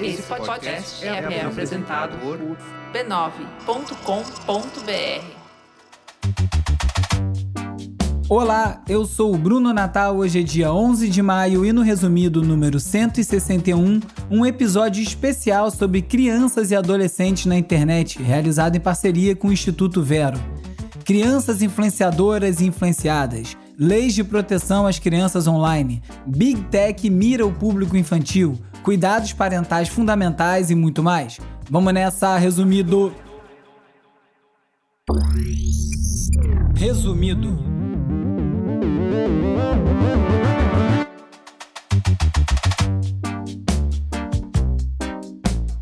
Esse 0.00 0.22
podcast 0.22 1.04
é, 1.04 1.08
é 1.08 1.44
apresentado 1.44 2.18
por 2.18 2.38
b9.com.br. 2.92 3.86
Olá, 8.28 8.82
eu 8.88 9.04
sou 9.04 9.32
o 9.32 9.38
Bruno 9.38 9.72
Natal. 9.72 10.16
Hoje 10.16 10.40
é 10.40 10.42
dia 10.42 10.72
11 10.72 11.08
de 11.08 11.22
maio 11.22 11.64
e 11.64 11.72
no 11.72 11.82
resumido 11.82 12.42
número 12.42 12.80
161, 12.80 14.00
um 14.28 14.44
episódio 14.44 15.00
especial 15.00 15.70
sobre 15.70 16.02
crianças 16.02 16.72
e 16.72 16.76
adolescentes 16.76 17.46
na 17.46 17.56
internet, 17.56 18.20
realizado 18.20 18.74
em 18.76 18.80
parceria 18.80 19.36
com 19.36 19.48
o 19.48 19.52
Instituto 19.52 20.02
Vero. 20.02 20.38
Crianças 21.04 21.62
influenciadoras 21.62 22.60
e 22.60 22.66
influenciadas, 22.66 23.56
leis 23.78 24.14
de 24.14 24.24
proteção 24.24 24.86
às 24.86 24.98
crianças 24.98 25.46
online, 25.46 26.02
Big 26.26 26.62
Tech 26.64 27.08
mira 27.10 27.46
o 27.46 27.52
público 27.52 27.96
infantil, 27.96 28.58
cuidados 28.82 29.32
parentais 29.32 29.88
fundamentais 29.88 30.70
e 30.70 30.74
muito 30.74 31.02
mais. 31.02 31.38
Vamos 31.70 31.92
nessa, 31.92 32.36
resumido. 32.38 33.12
Resumido. 36.74 37.58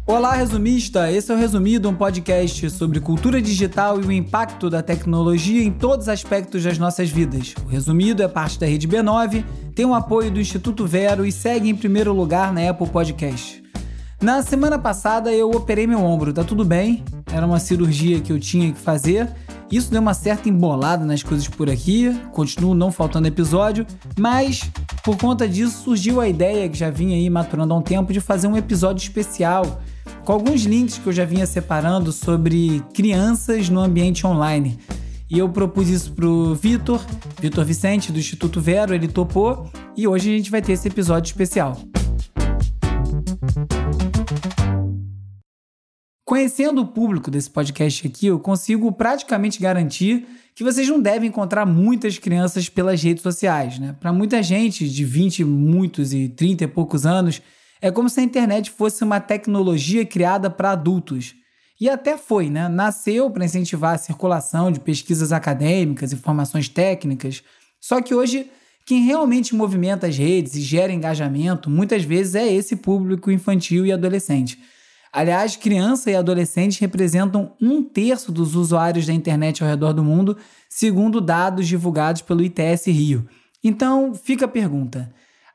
Olá, 0.06 0.34
resumista! 0.34 1.10
Esse 1.10 1.32
é 1.32 1.34
o 1.34 1.38
Resumido, 1.38 1.88
um 1.88 1.94
podcast 1.94 2.68
sobre 2.68 3.00
cultura 3.00 3.40
digital 3.40 3.98
e 3.98 4.04
o 4.04 4.12
impacto 4.12 4.68
da 4.68 4.82
tecnologia 4.82 5.64
em 5.64 5.70
todos 5.70 6.04
os 6.04 6.08
aspectos 6.10 6.62
das 6.62 6.76
nossas 6.76 7.08
vidas. 7.08 7.54
O 7.64 7.68
Resumido 7.68 8.22
é 8.22 8.28
parte 8.28 8.60
da 8.60 8.66
Rede 8.66 8.86
B9, 8.86 9.42
tem 9.74 9.86
o 9.86 9.94
apoio 9.94 10.30
do 10.30 10.38
Instituto 10.38 10.86
Vero 10.86 11.24
e 11.24 11.32
segue 11.32 11.70
em 11.70 11.74
primeiro 11.74 12.12
lugar 12.12 12.52
na 12.52 12.68
Apple 12.68 12.86
Podcast. 12.86 13.64
Na 14.20 14.42
semana 14.42 14.78
passada 14.78 15.32
eu 15.32 15.50
operei 15.50 15.86
meu 15.86 16.00
ombro, 16.00 16.34
tá 16.34 16.44
tudo 16.44 16.66
bem? 16.66 17.02
Era 17.32 17.46
uma 17.46 17.58
cirurgia 17.58 18.20
que 18.20 18.30
eu 18.30 18.38
tinha 18.38 18.72
que 18.72 18.78
fazer 18.78 19.32
isso 19.70 19.90
deu 19.90 20.00
uma 20.00 20.14
certa 20.14 20.48
embolada 20.48 21.04
nas 21.04 21.22
coisas 21.22 21.48
por 21.48 21.68
aqui, 21.68 22.14
continuo 22.32 22.74
não 22.74 22.92
faltando 22.92 23.26
episódio, 23.26 23.84
mas 24.16 24.70
por 25.02 25.16
conta 25.16 25.48
disso 25.48 25.82
surgiu 25.82 26.20
a 26.20 26.28
ideia 26.28 26.68
que 26.68 26.78
já 26.78 26.90
vinha 26.90 27.16
aí 27.16 27.28
maturando 27.28 27.74
há 27.74 27.76
um 27.76 27.82
tempo 27.82 28.12
de 28.12 28.20
fazer 28.20 28.46
um 28.46 28.56
episódio 28.56 29.02
especial 29.02 29.80
com 30.24 30.32
alguns 30.32 30.62
links 30.62 30.96
que 30.96 31.06
eu 31.06 31.12
já 31.12 31.24
vinha 31.24 31.46
separando 31.46 32.10
sobre 32.10 32.82
crianças 32.94 33.68
no 33.68 33.80
ambiente 33.80 34.26
online. 34.26 34.78
E 35.30 35.38
eu 35.38 35.48
propus 35.48 35.88
isso 35.88 36.12
pro 36.12 36.54
Vitor, 36.54 37.04
Vitor 37.40 37.64
Vicente 37.64 38.10
do 38.10 38.18
Instituto 38.18 38.60
Vero, 38.60 38.94
ele 38.94 39.08
topou 39.08 39.70
e 39.96 40.08
hoje 40.08 40.32
a 40.32 40.36
gente 40.36 40.50
vai 40.50 40.62
ter 40.62 40.72
esse 40.72 40.88
episódio 40.88 41.28
especial. 41.28 41.78
Conhecendo 46.24 46.80
o 46.80 46.86
público 46.86 47.30
desse 47.30 47.50
podcast 47.50 48.06
aqui, 48.06 48.26
eu 48.26 48.38
consigo 48.38 48.90
praticamente 48.92 49.60
garantir 49.60 50.26
que 50.54 50.64
vocês 50.64 50.88
não 50.88 51.00
devem 51.00 51.28
encontrar 51.28 51.66
muitas 51.66 52.18
crianças 52.18 52.68
pelas 52.68 53.02
redes 53.02 53.22
sociais, 53.22 53.78
né? 53.78 53.94
Para 54.00 54.12
muita 54.12 54.42
gente 54.42 54.88
de 54.88 55.04
20 55.04 55.44
muitos 55.44 56.14
e 56.14 56.28
30 56.28 56.64
e 56.64 56.66
poucos 56.68 57.04
anos, 57.04 57.42
é 57.84 57.90
como 57.90 58.08
se 58.08 58.18
a 58.18 58.22
internet 58.22 58.70
fosse 58.70 59.04
uma 59.04 59.20
tecnologia 59.20 60.06
criada 60.06 60.48
para 60.48 60.70
adultos. 60.70 61.34
E 61.78 61.86
até 61.86 62.16
foi, 62.16 62.48
né? 62.48 62.66
Nasceu 62.66 63.30
para 63.30 63.44
incentivar 63.44 63.94
a 63.94 63.98
circulação 63.98 64.72
de 64.72 64.80
pesquisas 64.80 65.32
acadêmicas 65.32 66.10
e 66.10 66.16
formações 66.16 66.66
técnicas. 66.66 67.42
Só 67.78 68.00
que 68.00 68.14
hoje, 68.14 68.50
quem 68.86 69.04
realmente 69.04 69.54
movimenta 69.54 70.06
as 70.06 70.16
redes 70.16 70.54
e 70.54 70.62
gera 70.62 70.94
engajamento, 70.94 71.68
muitas 71.68 72.04
vezes 72.04 72.34
é 72.34 72.50
esse 72.50 72.74
público 72.74 73.30
infantil 73.30 73.84
e 73.84 73.92
adolescente. 73.92 74.58
Aliás, 75.12 75.54
criança 75.54 76.10
e 76.10 76.16
adolescentes 76.16 76.78
representam 76.78 77.52
um 77.60 77.82
terço 77.82 78.32
dos 78.32 78.54
usuários 78.56 79.06
da 79.06 79.12
internet 79.12 79.62
ao 79.62 79.68
redor 79.68 79.92
do 79.92 80.02
mundo, 80.02 80.38
segundo 80.70 81.20
dados 81.20 81.68
divulgados 81.68 82.22
pelo 82.22 82.42
ITS 82.42 82.86
Rio. 82.86 83.28
Então, 83.62 84.14
fica 84.14 84.46
a 84.46 84.48
pergunta: 84.48 85.12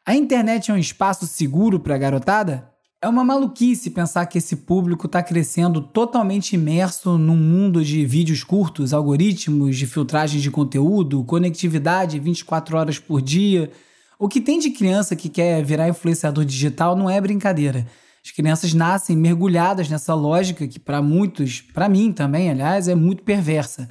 a 0.09 0.15
internet 0.15 0.71
é 0.71 0.73
um 0.73 0.77
espaço 0.77 1.27
seguro 1.27 1.79
para 1.79 1.93
a 1.93 1.97
garotada? 1.99 2.67
É 2.99 3.07
uma 3.07 3.23
maluquice 3.23 3.91
pensar 3.91 4.25
que 4.25 4.39
esse 4.39 4.55
público 4.55 5.05
está 5.05 5.21
crescendo 5.21 5.81
totalmente 5.81 6.53
imerso 6.53 7.15
num 7.15 7.35
mundo 7.35 7.85
de 7.85 8.03
vídeos 8.07 8.43
curtos, 8.43 8.91
algoritmos 8.91 9.77
de 9.77 9.85
filtragem 9.85 10.41
de 10.41 10.49
conteúdo, 10.49 11.23
conectividade 11.25 12.17
24 12.17 12.75
horas 12.75 12.97
por 12.97 13.21
dia. 13.21 13.71
O 14.17 14.27
que 14.27 14.41
tem 14.41 14.57
de 14.57 14.71
criança 14.71 15.15
que 15.15 15.29
quer 15.29 15.63
virar 15.63 15.87
influenciador 15.87 16.43
digital 16.43 16.95
não 16.95 17.07
é 17.07 17.21
brincadeira. 17.21 17.85
As 18.25 18.31
crianças 18.31 18.73
nascem 18.73 19.15
mergulhadas 19.15 19.89
nessa 19.89 20.15
lógica 20.15 20.67
que, 20.67 20.79
para 20.79 21.03
muitos, 21.03 21.61
para 21.61 21.87
mim 21.87 22.11
também, 22.11 22.49
aliás, 22.49 22.87
é 22.87 22.95
muito 22.95 23.21
perversa. 23.21 23.87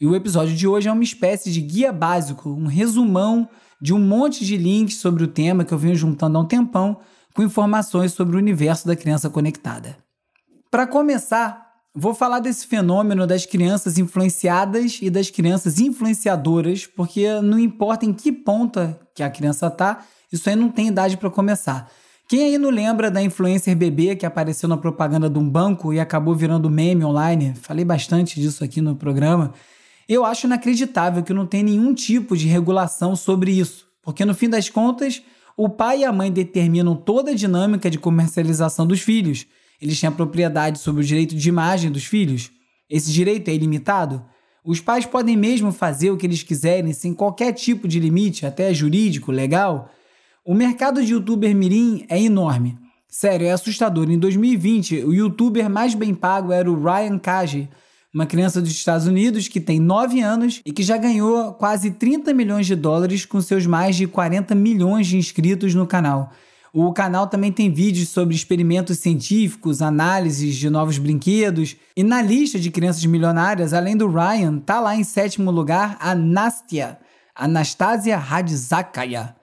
E 0.00 0.06
o 0.06 0.16
episódio 0.16 0.56
de 0.56 0.66
hoje 0.66 0.88
é 0.88 0.92
uma 0.92 1.04
espécie 1.04 1.52
de 1.52 1.60
guia 1.60 1.92
básico, 1.92 2.50
um 2.50 2.66
resumão 2.66 3.48
de 3.80 3.94
um 3.94 3.98
monte 3.98 4.44
de 4.44 4.56
links 4.56 4.96
sobre 4.96 5.24
o 5.24 5.28
tema 5.28 5.64
que 5.64 5.72
eu 5.72 5.78
venho 5.78 5.94
juntando 5.94 6.36
há 6.36 6.40
um 6.40 6.46
tempão, 6.46 6.98
com 7.34 7.42
informações 7.42 8.12
sobre 8.12 8.36
o 8.36 8.38
universo 8.38 8.86
da 8.86 8.96
criança 8.96 9.30
conectada. 9.30 9.96
Para 10.70 10.86
começar, 10.86 11.70
vou 11.94 12.14
falar 12.14 12.40
desse 12.40 12.66
fenômeno 12.66 13.26
das 13.26 13.46
crianças 13.46 13.98
influenciadas 13.98 14.98
e 15.00 15.10
das 15.10 15.30
crianças 15.30 15.78
influenciadoras, 15.78 16.86
porque 16.86 17.40
não 17.40 17.58
importa 17.58 18.04
em 18.04 18.12
que 18.12 18.30
ponta 18.30 19.00
que 19.14 19.22
a 19.22 19.30
criança 19.30 19.66
está, 19.68 20.04
isso 20.32 20.48
aí 20.48 20.56
não 20.56 20.68
tem 20.68 20.88
idade 20.88 21.16
para 21.16 21.30
começar. 21.30 21.90
Quem 22.28 22.44
aí 22.44 22.58
não 22.58 22.70
lembra 22.70 23.10
da 23.10 23.20
influencer 23.20 23.74
bebê 23.74 24.14
que 24.14 24.24
apareceu 24.24 24.68
na 24.68 24.76
propaganda 24.76 25.28
de 25.28 25.36
um 25.36 25.48
banco 25.48 25.92
e 25.92 25.98
acabou 25.98 26.32
virando 26.32 26.70
meme 26.70 27.04
online? 27.04 27.54
Falei 27.60 27.84
bastante 27.84 28.40
disso 28.40 28.62
aqui 28.62 28.80
no 28.80 28.94
programa. 28.94 29.52
Eu 30.10 30.24
acho 30.24 30.48
inacreditável 30.48 31.22
que 31.22 31.32
não 31.32 31.46
tem 31.46 31.62
nenhum 31.62 31.94
tipo 31.94 32.36
de 32.36 32.48
regulação 32.48 33.14
sobre 33.14 33.52
isso, 33.52 33.86
porque 34.02 34.24
no 34.24 34.34
fim 34.34 34.48
das 34.48 34.68
contas, 34.68 35.22
o 35.56 35.68
pai 35.68 36.00
e 36.00 36.04
a 36.04 36.12
mãe 36.12 36.32
determinam 36.32 36.96
toda 36.96 37.30
a 37.30 37.34
dinâmica 37.34 37.88
de 37.88 37.96
comercialização 37.96 38.88
dos 38.88 39.00
filhos. 39.00 39.46
Eles 39.80 40.00
têm 40.00 40.08
a 40.08 40.12
propriedade 40.12 40.80
sobre 40.80 41.02
o 41.02 41.06
direito 41.06 41.36
de 41.36 41.48
imagem 41.48 41.92
dos 41.92 42.04
filhos. 42.06 42.50
Esse 42.90 43.12
direito 43.12 43.50
é 43.50 43.54
ilimitado? 43.54 44.20
Os 44.64 44.80
pais 44.80 45.06
podem 45.06 45.36
mesmo 45.36 45.70
fazer 45.70 46.10
o 46.10 46.16
que 46.16 46.26
eles 46.26 46.42
quiserem 46.42 46.92
sem 46.92 47.14
qualquer 47.14 47.52
tipo 47.52 47.86
de 47.86 48.00
limite, 48.00 48.44
até 48.44 48.74
jurídico, 48.74 49.30
legal? 49.30 49.92
O 50.44 50.54
mercado 50.56 51.04
de 51.04 51.12
youtuber 51.12 51.54
mirim 51.54 52.04
é 52.08 52.20
enorme. 52.20 52.76
Sério, 53.06 53.46
é 53.46 53.52
assustador. 53.52 54.10
Em 54.10 54.18
2020, 54.18 55.04
o 55.04 55.14
youtuber 55.14 55.70
mais 55.70 55.94
bem 55.94 56.16
pago 56.16 56.50
era 56.50 56.68
o 56.68 56.82
Ryan 56.82 57.16
Kaji, 57.16 57.68
uma 58.12 58.26
criança 58.26 58.60
dos 58.60 58.70
Estados 58.70 59.06
Unidos 59.06 59.48
que 59.48 59.60
tem 59.60 59.78
9 59.78 60.20
anos 60.20 60.60
e 60.64 60.72
que 60.72 60.82
já 60.82 60.96
ganhou 60.96 61.52
quase 61.54 61.92
30 61.92 62.34
milhões 62.34 62.66
de 62.66 62.74
dólares 62.74 63.24
com 63.24 63.40
seus 63.40 63.66
mais 63.66 63.96
de 63.96 64.06
40 64.06 64.54
milhões 64.54 65.06
de 65.06 65.16
inscritos 65.16 65.74
no 65.74 65.86
canal. 65.86 66.32
O 66.72 66.92
canal 66.92 67.26
também 67.26 67.50
tem 67.50 67.72
vídeos 67.72 68.08
sobre 68.08 68.34
experimentos 68.34 68.98
científicos, 68.98 69.82
análises 69.82 70.54
de 70.54 70.70
novos 70.70 70.98
brinquedos. 70.98 71.76
E 71.96 72.04
na 72.04 72.22
lista 72.22 72.60
de 72.60 72.70
crianças 72.70 73.04
milionárias, 73.04 73.72
além 73.72 73.96
do 73.96 74.08
Ryan, 74.08 74.58
tá 74.58 74.78
lá 74.78 74.94
em 74.94 75.02
sétimo 75.02 75.50
lugar 75.50 75.96
a 76.00 76.14
Nastia, 76.14 76.98
Anastasia 77.34 78.16
Radzakaya 78.16 79.34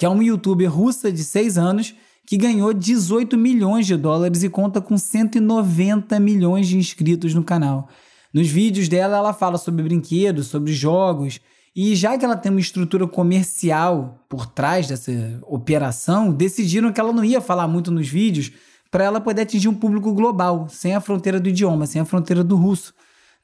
que 0.00 0.06
é 0.06 0.08
uma 0.08 0.24
youtuber 0.24 0.72
russa 0.72 1.12
de 1.12 1.22
6 1.22 1.58
anos 1.58 1.94
que 2.24 2.38
ganhou 2.38 2.72
18 2.72 3.36
milhões 3.36 3.86
de 3.86 3.98
dólares 3.98 4.42
e 4.42 4.48
conta 4.48 4.80
com 4.80 4.96
190 4.96 6.18
milhões 6.18 6.66
de 6.66 6.78
inscritos 6.78 7.34
no 7.34 7.44
canal. 7.44 7.86
Nos 8.32 8.48
vídeos 8.48 8.88
dela, 8.88 9.16
ela 9.16 9.32
fala 9.32 9.58
sobre 9.58 9.82
brinquedos, 9.82 10.46
sobre 10.46 10.72
jogos, 10.72 11.40
e 11.74 11.94
já 11.94 12.18
que 12.18 12.24
ela 12.24 12.36
tem 12.36 12.50
uma 12.50 12.60
estrutura 12.60 13.06
comercial 13.06 14.24
por 14.28 14.46
trás 14.46 14.86
dessa 14.86 15.12
operação, 15.42 16.32
decidiram 16.32 16.92
que 16.92 17.00
ela 17.00 17.12
não 17.12 17.24
ia 17.24 17.40
falar 17.40 17.68
muito 17.68 17.90
nos 17.90 18.08
vídeos 18.08 18.52
para 18.90 19.04
ela 19.04 19.20
poder 19.20 19.42
atingir 19.42 19.68
um 19.68 19.74
público 19.74 20.12
global, 20.12 20.68
sem 20.68 20.94
a 20.94 21.00
fronteira 21.00 21.38
do 21.38 21.48
idioma, 21.48 21.86
sem 21.86 22.00
a 22.00 22.04
fronteira 22.04 22.42
do 22.42 22.56
russo. 22.56 22.92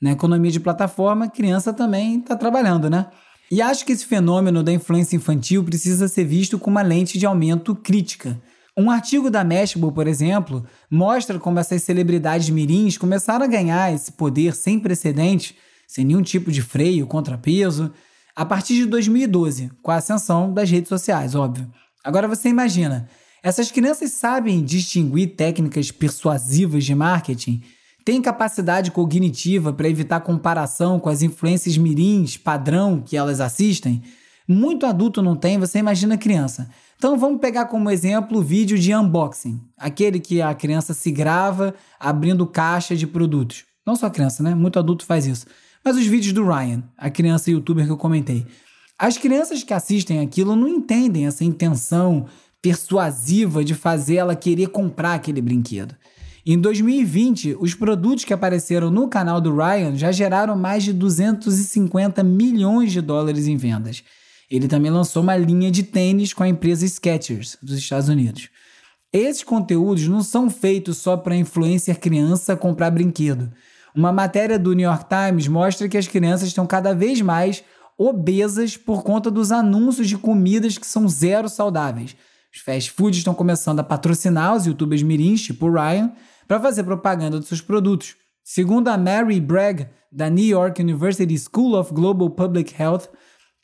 Na 0.01 0.13
economia 0.13 0.51
de 0.51 0.61
plataforma, 0.61 1.29
criança 1.29 1.73
também 1.73 2.19
está 2.19 2.37
trabalhando, 2.37 2.91
né? 2.91 3.07
E 3.51 3.63
acho 3.63 3.87
que 3.87 3.93
esse 3.93 4.05
fenômeno 4.05 4.63
da 4.63 4.73
influência 4.73 5.17
infantil 5.17 5.63
precisa 5.63 6.09
ser 6.09 6.25
visto 6.25 6.59
com 6.59 6.69
uma 6.69 6.83
lente 6.83 7.17
de 7.17 7.25
aumento 7.27 7.77
crítica. 7.77 8.41
Um 8.79 8.91
artigo 8.91 9.31
da 9.31 9.43
Mashable, 9.43 9.91
por 9.91 10.07
exemplo, 10.07 10.67
mostra 10.91 11.39
como 11.39 11.59
essas 11.59 11.83
celebridades 11.83 12.51
mirins 12.51 12.99
começaram 12.99 13.45
a 13.45 13.49
ganhar 13.49 13.95
esse 13.95 14.13
poder 14.13 14.55
sem 14.55 14.79
precedentes, 14.79 15.55
sem 15.89 16.05
nenhum 16.05 16.21
tipo 16.21 16.53
de 16.53 16.61
freio, 16.61 17.07
contrapeso, 17.07 17.91
a 18.35 18.45
partir 18.45 18.75
de 18.75 18.85
2012, 18.85 19.71
com 19.83 19.91
a 19.91 19.97
ascensão 19.97 20.53
das 20.53 20.71
redes 20.71 20.91
sociais, 20.91 21.35
óbvio. 21.35 21.67
Agora 22.05 22.29
você 22.29 22.51
imagina, 22.51 23.09
essas 23.43 23.71
crianças 23.71 24.13
sabem 24.13 24.63
distinguir 24.63 25.37
técnicas 25.37 25.91
persuasivas 25.91 26.85
de 26.85 26.95
marketing 26.95 27.63
tem 28.05 28.23
capacidade 28.23 28.93
cognitiva 28.93 29.73
para 29.73 29.89
evitar 29.89 30.21
comparação 30.21 31.01
com 31.01 31.09
as 31.09 31.23
influências 31.23 31.77
mirins, 31.77 32.37
padrão 32.37 33.03
que 33.05 33.17
elas 33.17 33.41
assistem? 33.41 34.01
Muito 34.47 34.87
adulto 34.87 35.21
não 35.21 35.35
tem, 35.35 35.59
você 35.59 35.81
imagina 35.81 36.17
criança. 36.17 36.71
Então 36.97 37.19
vamos 37.19 37.41
pegar 37.41 37.67
como 37.67 37.91
exemplo 37.91 38.39
o 38.39 38.43
vídeo 38.43 38.79
de 38.79 38.95
unboxing, 38.95 39.61
aquele 39.77 40.19
que 40.19 40.41
a 40.41 40.55
criança 40.55 40.95
se 40.95 41.11
grava 41.11 41.75
abrindo 42.01 42.47
caixa 42.47 42.97
de 42.97 43.07
produtos. 43.07 43.65
Não 43.87 43.95
só 43.95 44.07
a 44.07 44.11
criança, 44.11 44.43
né? 44.43 44.55
Muito 44.55 44.79
adulto 44.79 45.05
faz 45.05 45.27
isso. 45.27 45.47
Mas 45.85 45.97
os 45.97 46.07
vídeos 46.07 46.33
do 46.33 46.45
Ryan, 46.45 46.83
a 46.97 47.11
criança 47.11 47.51
youtuber 47.51 47.85
que 47.85 47.93
eu 47.93 47.97
comentei. 47.97 48.47
As 48.99 49.19
crianças 49.19 49.63
que 49.63 49.75
assistem 49.75 50.21
aquilo 50.21 50.57
não 50.57 50.67
entendem 50.67 51.27
essa 51.27 51.45
intenção 51.45 52.27
persuasiva 52.63 53.63
de 53.63 53.75
fazer 53.75 54.17
ela 54.17 54.35
querer 54.35 54.69
comprar 54.69 55.15
aquele 55.15 55.41
brinquedo. 55.41 55.95
Em 56.45 56.59
2020, 56.59 57.57
os 57.61 57.75
produtos 57.75 58.25
que 58.25 58.33
apareceram 58.33 58.91
no 58.91 59.07
canal 59.09 59.41
do 59.41 59.55
Ryan 59.55 59.97
já 59.97 60.11
geraram 60.11 60.57
mais 60.57 60.83
de 60.83 60.93
250 60.93 62.23
milhões 62.25 62.91
de 62.91 63.01
dólares 63.01 63.47
em 63.47 63.57
vendas. 63.57 64.03
Ele 64.51 64.69
também 64.69 64.91
lançou 64.91 65.23
uma 65.23 65.37
linha 65.37 65.71
de 65.71 65.83
tênis 65.83 66.33
com 66.33 66.43
a 66.43 66.49
empresa 66.49 66.87
Skechers, 66.87 67.57
dos 67.63 67.77
Estados 67.77 68.09
Unidos. 68.09 68.49
Esses 69.13 69.43
conteúdos 69.43 70.07
não 70.09 70.23
são 70.23 70.51
feitos 70.51 70.99
só 70.99 71.17
para 71.17 71.37
influencer 71.37 71.99
criança 71.99 72.57
comprar 72.57 72.91
brinquedo. 72.91 73.53
Uma 73.95 74.13
matéria 74.13 74.59
do 74.59 74.73
New 74.73 74.89
York 74.89 75.07
Times 75.09 75.49
mostra 75.49 75.89
que 75.89 75.97
as 75.97 76.07
crianças 76.07 76.49
estão 76.49 76.67
cada 76.67 76.95
vez 76.95 77.21
mais 77.21 77.65
obesas 77.99 78.77
por 78.77 79.03
conta 79.03 79.31
dos 79.31 79.51
anúncios 79.51 80.09
de 80.09 80.19
comidas 80.19 80.77
que 80.77 80.87
são 80.87 81.09
zero 81.09 81.49
saudáveis. 81.49 82.15
Os 82.55 82.61
fast 82.61 82.91
foods 82.91 83.19
estão 83.19 83.35
começando 83.35 83.81
a 83.81 83.85
patrocinar 83.85 84.55
os 84.55 84.67
youtubers 84.67 85.03
mirins, 85.03 85.43
tipo 85.43 85.71
Ryan, 85.71 86.13
para 86.47 86.61
fazer 86.61 86.85
propaganda 86.85 87.39
dos 87.39 87.49
seus 87.49 87.61
produtos. 87.61 88.17
Segundo 88.45 88.89
a 88.89 88.99
Mary 88.99 89.41
Bragg, 89.41 89.89
da 90.13 90.31
New 90.31 90.45
York 90.45 90.81
University 90.81 91.37
School 91.39 91.75
of 91.75 91.93
Global 91.93 92.31
Public 92.31 92.75
Health, 92.81 93.09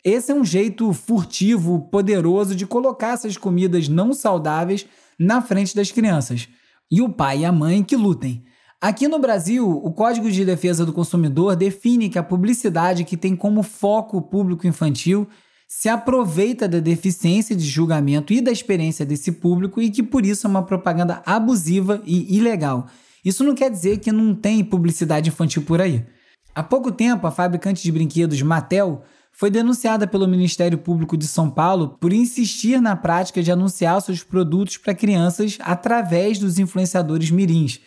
esse 0.04 0.32
é 0.32 0.34
um 0.34 0.44
jeito 0.44 0.92
furtivo, 0.92 1.88
poderoso 1.90 2.54
de 2.54 2.66
colocar 2.66 3.14
essas 3.14 3.36
comidas 3.36 3.88
não 3.88 4.12
saudáveis 4.12 4.86
na 5.18 5.40
frente 5.40 5.76
das 5.76 5.92
crianças. 5.92 6.48
E 6.90 7.00
o 7.00 7.08
pai 7.08 7.40
e 7.40 7.44
a 7.44 7.52
mãe 7.52 7.82
que 7.82 7.96
lutem. 7.96 8.44
Aqui 8.80 9.06
no 9.06 9.20
Brasil, 9.20 9.70
o 9.70 9.92
Código 9.92 10.28
de 10.28 10.44
Defesa 10.44 10.84
do 10.84 10.92
Consumidor 10.92 11.54
define 11.54 12.08
que 12.08 12.18
a 12.18 12.22
publicidade 12.22 13.04
que 13.04 13.16
tem 13.16 13.36
como 13.36 13.62
foco 13.62 14.16
o 14.16 14.22
público 14.22 14.66
infantil 14.66 15.28
se 15.68 15.88
aproveita 15.88 16.68
da 16.68 16.80
deficiência 16.80 17.54
de 17.54 17.64
julgamento 17.64 18.32
e 18.32 18.40
da 18.40 18.50
experiência 18.50 19.06
desse 19.06 19.30
público 19.30 19.80
e 19.80 19.88
que 19.88 20.02
por 20.02 20.26
isso 20.26 20.46
é 20.46 20.50
uma 20.50 20.64
propaganda 20.64 21.22
abusiva 21.24 22.02
e 22.04 22.36
ilegal. 22.36 22.88
Isso 23.24 23.44
não 23.44 23.54
quer 23.54 23.70
dizer 23.70 24.00
que 24.00 24.10
não 24.10 24.34
tem 24.34 24.64
publicidade 24.64 25.30
infantil 25.30 25.62
por 25.62 25.80
aí. 25.80 26.04
Há 26.52 26.62
pouco 26.62 26.90
tempo, 26.90 27.26
a 27.26 27.30
fabricante 27.30 27.82
de 27.82 27.92
brinquedos 27.92 28.42
Mattel 28.42 29.02
foi 29.32 29.50
denunciada 29.50 30.06
pelo 30.06 30.28
Ministério 30.28 30.78
Público 30.78 31.16
de 31.16 31.26
São 31.26 31.50
Paulo 31.50 31.96
por 31.98 32.12
insistir 32.12 32.80
na 32.80 32.94
prática 32.94 33.42
de 33.42 33.50
anunciar 33.50 34.00
seus 34.02 34.22
produtos 34.22 34.76
para 34.76 34.94
crianças 34.94 35.58
através 35.60 36.38
dos 36.38 36.58
influenciadores 36.58 37.30
mirins. 37.30 37.80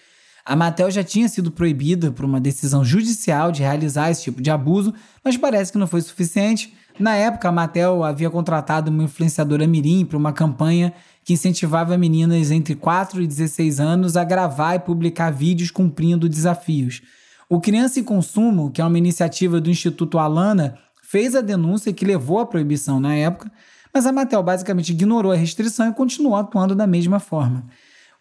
A 0.44 0.56
Mattel 0.56 0.92
já 0.92 1.04
tinha 1.04 1.28
sido 1.28 1.52
proibida 1.52 2.12
por 2.12 2.26
uma 2.26 2.40
decisão 2.40 2.84
judicial 2.84 3.52
de 3.52 3.64
realizar 3.64 4.12
esse 4.12 4.24
tipo 4.24 4.42
de 4.42 4.52
abuso, 4.52 4.94
mas 5.24 5.38
parece 5.38 5.72
que 5.72 5.78
não 5.78 5.88
foi 5.88 6.02
suficiente. 6.02 6.74
Na 7.00 7.16
época, 7.16 7.50
a 7.50 7.52
Mattel 7.52 8.04
havia 8.04 8.30
contratado 8.30 8.92
uma 8.92 9.04
influenciadora 9.04 9.66
mirim 9.66 10.06
para 10.06 10.18
uma 10.18 10.32
campanha 10.32 10.94
que 11.24 11.34
incentivava 11.34 11.98
meninas 11.98 12.52
entre 12.52 12.76
4 12.76 13.24
e 13.24 13.28
16 13.28 13.80
anos 13.80 14.16
a 14.16 14.24
gravar 14.24 14.76
e 14.76 14.80
publicar 14.80 15.32
vídeos 15.32 15.72
cumprindo 15.72 16.30
desafios. 16.30 17.02
O 17.50 17.60
Criança 17.60 18.00
e 18.00 18.04
Consumo, 18.04 18.70
que 18.70 18.82
é 18.82 18.86
uma 18.86 18.98
iniciativa 18.98 19.60
do 19.60 19.70
Instituto 19.70 20.20
Alana, 20.20 20.78
fez 21.16 21.34
a 21.34 21.40
denúncia 21.40 21.94
que 21.94 22.04
levou 22.04 22.40
à 22.40 22.46
proibição 22.46 23.00
na 23.00 23.16
época, 23.16 23.50
mas 23.94 24.06
a 24.06 24.12
Mattel 24.12 24.44
basicamente 24.44 24.90
ignorou 24.90 25.32
a 25.32 25.36
restrição 25.38 25.88
e 25.88 25.94
continuou 25.94 26.36
atuando 26.36 26.76
da 26.76 26.86
mesma 26.86 27.22
forma. 27.22 27.66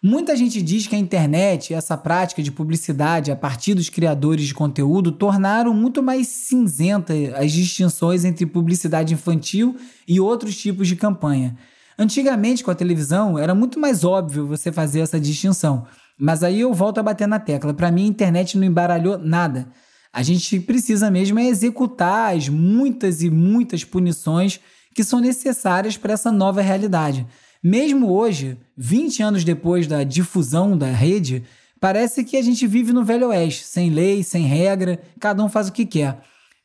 Muita 0.01 0.33
gente 0.33 0.61
diz 0.61 0.87
que 0.87 0.95
a 0.95 0.97
internet 0.97 1.71
e 1.71 1.73
essa 1.73 1.97
prática 1.97 2.41
de 2.41 2.53
publicidade 2.53 3.33
a 3.33 3.35
partir 3.35 3.73
dos 3.73 3.89
criadores 3.89 4.45
de 4.45 4.53
conteúdo 4.53 5.11
tornaram 5.11 5.73
muito 5.73 6.01
mais 6.01 6.27
cinzenta 6.29 7.13
as 7.35 7.51
distinções 7.51 8.23
entre 8.23 8.45
publicidade 8.45 9.13
infantil 9.13 9.75
e 10.07 10.21
outros 10.21 10.55
tipos 10.55 10.87
de 10.87 10.95
campanha. 10.95 11.57
Antigamente, 11.99 12.63
com 12.63 12.71
a 12.71 12.75
televisão, 12.75 13.37
era 13.37 13.53
muito 13.53 13.77
mais 13.77 14.05
óbvio 14.05 14.47
você 14.47 14.71
fazer 14.71 15.01
essa 15.01 15.19
distinção. 15.19 15.85
Mas 16.17 16.43
aí 16.43 16.61
eu 16.61 16.73
volto 16.73 16.99
a 16.99 17.03
bater 17.03 17.27
na 17.27 17.39
tecla. 17.39 17.73
Para 17.73 17.91
mim, 17.91 18.05
a 18.05 18.07
internet 18.07 18.57
não 18.57 18.65
embaralhou 18.65 19.17
nada. 19.17 19.67
A 20.15 20.23
gente 20.23 20.61
precisa 20.61 21.11
mesmo 21.11 21.37
é 21.37 21.45
executar 21.45 22.33
as 22.33 22.47
muitas 22.47 23.21
e 23.21 23.29
muitas 23.29 23.83
punições 23.83 24.61
que 24.93 25.03
são 25.03 25.19
necessárias 25.19 25.97
para 25.97 26.13
essa 26.13 26.31
nova 26.31 26.61
realidade. 26.61 27.27
Mesmo 27.61 28.09
hoje, 28.09 28.57
20 28.77 29.21
anos 29.21 29.43
depois 29.43 29.87
da 29.87 30.05
difusão 30.05 30.77
da 30.77 30.89
rede, 30.89 31.43
parece 31.81 32.23
que 32.23 32.37
a 32.37 32.41
gente 32.41 32.65
vive 32.65 32.93
no 32.93 33.03
Velho 33.03 33.27
Oeste, 33.27 33.65
sem 33.65 33.89
lei, 33.89 34.23
sem 34.23 34.43
regra, 34.43 35.01
cada 35.19 35.43
um 35.43 35.49
faz 35.49 35.67
o 35.67 35.73
que 35.73 35.85
quer. 35.85 36.21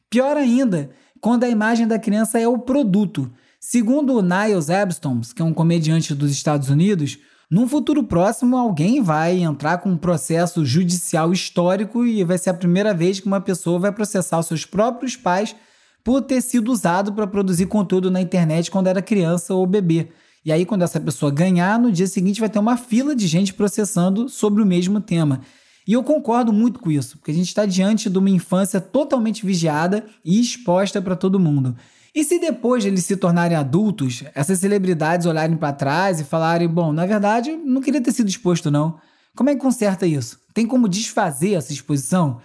Pior 0.09 0.37
ainda, 0.37 0.89
quando 1.21 1.43
a 1.43 1.49
imagem 1.49 1.89
da 1.89 1.99
criança 1.99 2.39
é 2.39 2.47
o 2.47 2.57
produto. 2.57 3.33
Segundo 3.59 4.15
o 4.15 4.23
Niles 4.23 4.71
Abstoms, 4.71 5.33
que 5.33 5.43
é 5.43 5.45
um 5.45 5.53
comediante 5.53 6.15
dos 6.15 6.31
Estados 6.31 6.69
Unidos, 6.69 7.19
num 7.51 7.67
futuro 7.67 8.05
próximo, 8.05 8.57
alguém 8.57 9.03
vai 9.03 9.41
entrar 9.41 9.79
com 9.79 9.91
um 9.91 9.97
processo 9.97 10.65
judicial 10.65 11.33
histórico 11.33 12.07
e 12.07 12.23
vai 12.23 12.39
ser 12.39 12.51
a 12.51 12.55
primeira 12.55 12.95
vez 12.95 13.19
que 13.19 13.27
uma 13.27 13.41
pessoa 13.41 13.77
vai 13.81 13.91
processar 13.91 14.39
os 14.39 14.47
seus 14.47 14.65
próprios 14.65 15.17
pais 15.17 15.57
por 16.05 16.23
ter 16.23 16.41
sido 16.43 16.71
usado 16.71 17.13
para 17.13 17.27
produzir 17.27 17.67
conteúdo 17.67 18.09
na 18.09 18.21
internet 18.21 18.71
quando 18.71 18.87
era 18.87 19.03
criança 19.03 19.53
ou 19.53 19.67
bebê. 19.67 20.11
E 20.45 20.53
aí, 20.53 20.65
quando 20.65 20.83
essa 20.83 21.01
pessoa 21.01 21.33
ganhar, 21.33 21.77
no 21.77 21.91
dia 21.91 22.07
seguinte 22.07 22.39
vai 22.39 22.49
ter 22.49 22.61
uma 22.61 22.77
fila 22.77 23.17
de 23.17 23.27
gente 23.27 23.53
processando 23.53 24.29
sobre 24.29 24.63
o 24.63 24.67
mesmo 24.67 25.01
tema. 25.01 25.41
E 25.87 25.93
eu 25.93 26.05
concordo 26.05 26.53
muito 26.53 26.79
com 26.79 26.89
isso, 26.89 27.19
porque 27.19 27.33
a 27.33 27.35
gente 27.35 27.49
está 27.49 27.67
diante 27.67 28.09
de 28.09 28.17
uma 28.17 28.31
infância 28.31 28.81
totalmente 28.81 29.45
vigiada 29.45 30.07
e 30.25 30.41
exposta 30.41 31.03
para 31.03 31.17
todo 31.17 31.41
mundo. 31.41 31.77
E 32.15 32.25
se 32.25 32.39
depois 32.41 32.83
de 32.83 32.89
eles 32.89 33.05
se 33.05 33.17
tornarem 33.17 33.57
adultos, 33.57 34.25
essas 34.35 34.59
celebridades 34.59 35.27
olharem 35.27 35.57
para 35.57 35.73
trás 35.73 36.21
e 36.21 36.25
falarem: 36.25 36.69
bom, 36.69 36.93
na 36.93 37.07
verdade, 37.07 37.53
não 37.57 37.81
queria 37.81 38.01
ter 38.01 38.13
sido 38.13 38.29
exposto, 38.29 38.71
não. 38.71 38.99
Como 39.37 39.49
é 39.49 39.55
que 39.55 39.61
conserta 39.61 40.07
isso? 40.07 40.41
Tem 40.53 40.67
como 40.67 40.89
desfazer 40.89 41.55
essa 41.55 41.73
exposição? 41.73 42.41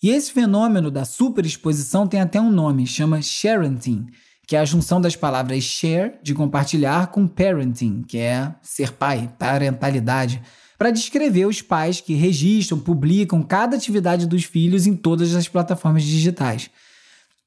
E 0.00 0.10
esse 0.10 0.30
fenômeno 0.30 0.90
da 0.90 1.04
superexposição 1.04 2.06
tem 2.06 2.20
até 2.20 2.40
um 2.40 2.50
nome, 2.50 2.86
chama 2.86 3.20
sharenting, 3.20 4.06
que 4.46 4.54
é 4.54 4.60
a 4.60 4.64
junção 4.64 5.00
das 5.00 5.16
palavras 5.16 5.64
share, 5.64 6.14
de 6.22 6.34
compartilhar, 6.34 7.08
com 7.08 7.26
parenting, 7.26 8.04
que 8.06 8.18
é 8.18 8.54
ser 8.62 8.92
pai, 8.92 9.28
parentalidade, 9.36 10.40
para 10.78 10.92
descrever 10.92 11.46
os 11.46 11.60
pais 11.60 12.00
que 12.00 12.14
registram, 12.14 12.78
publicam 12.78 13.42
cada 13.42 13.76
atividade 13.76 14.28
dos 14.28 14.44
filhos 14.44 14.86
em 14.86 14.94
todas 14.94 15.34
as 15.34 15.48
plataformas 15.48 16.04
digitais. 16.04 16.70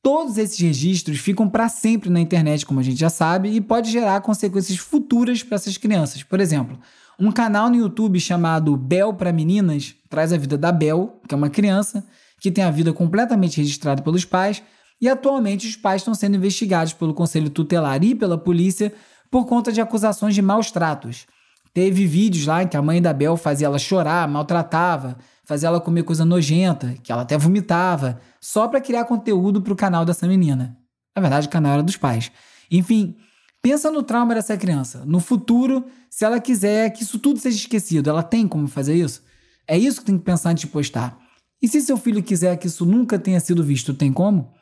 Todos 0.03 0.38
esses 0.38 0.60
registros 0.60 1.20
ficam 1.20 1.48
para 1.48 1.70
sempre 1.70 2.10
na 2.10 2.20
internet, 2.20 2.65
como 2.65 2.79
a 2.79 2.84
gente 2.84 3.00
já 3.00 3.10
sabe, 3.10 3.50
e 3.50 3.62
pode 3.62 3.91
gerar 3.91 4.20
consequências 4.22 4.77
futuras 4.79 5.43
para 5.43 5.55
essas 5.55 5.77
crianças. 5.77 6.24
Por 6.24 6.39
exemplo, 6.39 6.79
um 7.20 7.31
canal 7.31 7.70
no 7.70 7.75
YouTube 7.75 8.20
chamado 8.20 8.75
Bel 8.75 9.13
para 9.13 9.31
Meninas 9.31 9.96
traz 10.10 10.34
a 10.34 10.38
vida 10.38 10.58
da 10.58 10.72
Bel, 10.72 11.22
que 11.27 11.36
é 11.36 11.38
uma 11.38 11.51
criança 11.51 12.03
que 12.39 12.50
tem 12.50 12.63
a 12.63 12.72
vida 12.72 12.91
completamente 12.91 13.58
registrada 13.58 14.01
pelos 14.01 14.25
pais, 14.25 14.63
e 15.00 15.08
atualmente 15.08 15.67
os 15.67 15.75
pais 15.75 16.01
estão 16.01 16.15
sendo 16.15 16.36
investigados 16.36 16.93
pelo 16.93 17.13
Conselho 17.13 17.51
Tutelar 17.51 18.03
e 18.03 18.15
pela 18.15 18.39
polícia 18.39 18.91
por 19.29 19.46
conta 19.46 19.72
de 19.72 19.79
acusações 19.79 20.34
de 20.34 20.41
maus 20.41 20.72
tratos. 20.72 21.27
Teve 21.74 22.08
vídeos 22.08 22.48
lá 22.48 22.63
em 22.63 22.67
que 22.67 22.75
a 22.75 22.81
mãe 22.81 23.00
da 23.00 23.13
Bel 23.13 23.38
fazia 23.38 23.67
ela 23.67 23.77
chorar, 23.77 24.27
maltratava, 24.27 25.17
fazia 25.51 25.67
ela 25.67 25.81
comer 25.81 26.03
coisa 26.03 26.24
nojenta, 26.24 26.96
que 27.03 27.12
ela 27.12 27.24
até 27.24 27.38
vomitava, 27.38 28.22
só 28.39 28.70
para 28.70 28.79
criar 28.79 29.03
conteúdo 29.03 29.62
para 29.62 29.74
o 29.74 29.75
canal 29.75 30.05
dessa 30.05 30.25
menina. 30.25 30.77
Na 31.13 31.22
verdade, 31.22 31.48
o 31.48 31.50
canal 31.50 31.74
era 31.74 31.84
dos 31.84 31.98
pais. 31.98 32.31
Enfim, 32.72 33.17
pensa 33.62 33.91
no 33.91 34.01
trauma 34.01 34.34
dessa 34.34 34.55
criança. 34.55 35.03
No 35.05 35.20
futuro, 35.20 35.84
se 36.10 36.24
ela 36.24 36.39
quiser 36.39 36.89
que 36.91 37.03
isso 37.03 37.20
tudo 37.20 37.38
seja 37.38 37.58
esquecido, 37.58 38.10
ela 38.10 38.24
tem 38.24 38.48
como 38.48 38.65
fazer 38.65 38.96
isso? 38.96 39.22
É 39.67 39.77
isso 39.77 40.00
que 40.00 40.05
tem 40.05 40.17
que 40.17 40.24
pensar 40.24 40.51
antes 40.51 40.62
de 40.62 40.67
postar. 40.67 41.20
E 41.62 41.67
se 41.67 41.81
seu 41.81 41.98
filho 41.98 42.24
quiser 42.24 42.55
que 42.55 42.67
isso 42.67 42.86
nunca 42.86 43.20
tenha 43.20 43.41
sido 43.41 43.62
visto, 43.62 43.93
tem 43.93 44.13
como? 44.13 44.53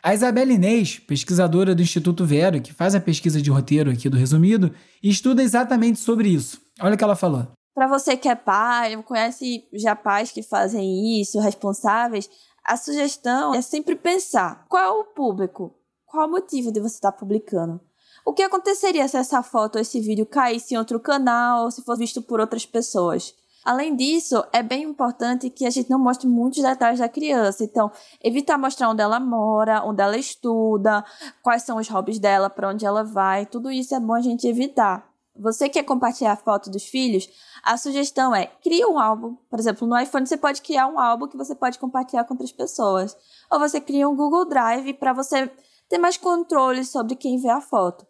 A 0.00 0.14
Isabela 0.14 0.52
Inês, 0.52 1.00
pesquisadora 1.00 1.74
do 1.74 1.82
Instituto 1.82 2.24
Vero, 2.24 2.60
que 2.60 2.72
faz 2.72 2.94
a 2.94 3.00
pesquisa 3.00 3.42
de 3.42 3.50
roteiro 3.50 3.90
aqui 3.90 4.08
do 4.08 4.16
Resumido, 4.16 4.70
estuda 5.02 5.42
exatamente 5.42 5.98
sobre 5.98 6.28
isso. 6.28 6.60
Olha 6.80 6.94
o 6.94 6.96
que 6.96 7.02
ela 7.02 7.16
falou. 7.16 7.55
Para 7.76 7.86
você 7.86 8.16
que 8.16 8.26
é 8.26 8.34
pai, 8.34 8.96
conhece 9.02 9.68
já 9.74 9.94
pais 9.94 10.32
que 10.32 10.42
fazem 10.42 11.20
isso, 11.20 11.38
responsáveis, 11.38 12.26
a 12.64 12.74
sugestão 12.74 13.54
é 13.54 13.60
sempre 13.60 13.94
pensar 13.94 14.64
qual 14.66 14.82
é 14.82 14.88
o 14.88 15.04
público, 15.04 15.74
qual 16.06 16.26
o 16.26 16.30
motivo 16.30 16.72
de 16.72 16.80
você 16.80 16.94
estar 16.94 17.12
tá 17.12 17.18
publicando. 17.18 17.78
O 18.24 18.32
que 18.32 18.42
aconteceria 18.42 19.06
se 19.06 19.18
essa 19.18 19.42
foto 19.42 19.74
ou 19.74 19.82
esse 19.82 20.00
vídeo 20.00 20.24
caísse 20.24 20.72
em 20.72 20.78
outro 20.78 20.98
canal 20.98 21.64
ou 21.64 21.70
se 21.70 21.82
fosse 21.82 22.00
visto 22.00 22.22
por 22.22 22.40
outras 22.40 22.64
pessoas? 22.64 23.34
Além 23.62 23.94
disso, 23.94 24.42
é 24.54 24.62
bem 24.62 24.84
importante 24.84 25.50
que 25.50 25.66
a 25.66 25.70
gente 25.70 25.90
não 25.90 25.98
mostre 25.98 26.26
muitos 26.26 26.62
detalhes 26.62 27.00
da 27.00 27.10
criança. 27.10 27.62
Então, 27.62 27.92
evitar 28.24 28.56
mostrar 28.56 28.88
onde 28.88 29.02
ela 29.02 29.20
mora, 29.20 29.84
onde 29.84 30.02
ela 30.02 30.16
estuda, 30.16 31.04
quais 31.42 31.62
são 31.64 31.76
os 31.76 31.88
hobbies 31.88 32.18
dela, 32.18 32.48
para 32.48 32.70
onde 32.70 32.86
ela 32.86 33.04
vai. 33.04 33.44
Tudo 33.44 33.70
isso 33.70 33.94
é 33.94 34.00
bom 34.00 34.14
a 34.14 34.22
gente 34.22 34.48
evitar. 34.48 35.15
Você 35.38 35.68
quer 35.68 35.82
compartilhar 35.82 36.32
a 36.32 36.36
foto 36.36 36.70
dos 36.70 36.84
filhos? 36.84 37.28
A 37.62 37.76
sugestão 37.76 38.34
é 38.34 38.46
cria 38.46 38.88
um 38.88 38.98
álbum. 38.98 39.36
Por 39.50 39.58
exemplo, 39.58 39.86
no 39.86 39.98
iPhone 39.98 40.26
você 40.26 40.36
pode 40.36 40.62
criar 40.62 40.86
um 40.88 40.98
álbum 40.98 41.28
que 41.28 41.36
você 41.36 41.54
pode 41.54 41.78
compartilhar 41.78 42.24
com 42.24 42.34
outras 42.34 42.52
pessoas. 42.52 43.16
Ou 43.50 43.58
você 43.58 43.80
cria 43.80 44.08
um 44.08 44.16
Google 44.16 44.48
Drive 44.48 44.94
para 44.94 45.12
você 45.12 45.50
ter 45.88 45.98
mais 45.98 46.16
controle 46.16 46.84
sobre 46.84 47.14
quem 47.14 47.38
vê 47.38 47.50
a 47.50 47.60
foto. 47.60 48.06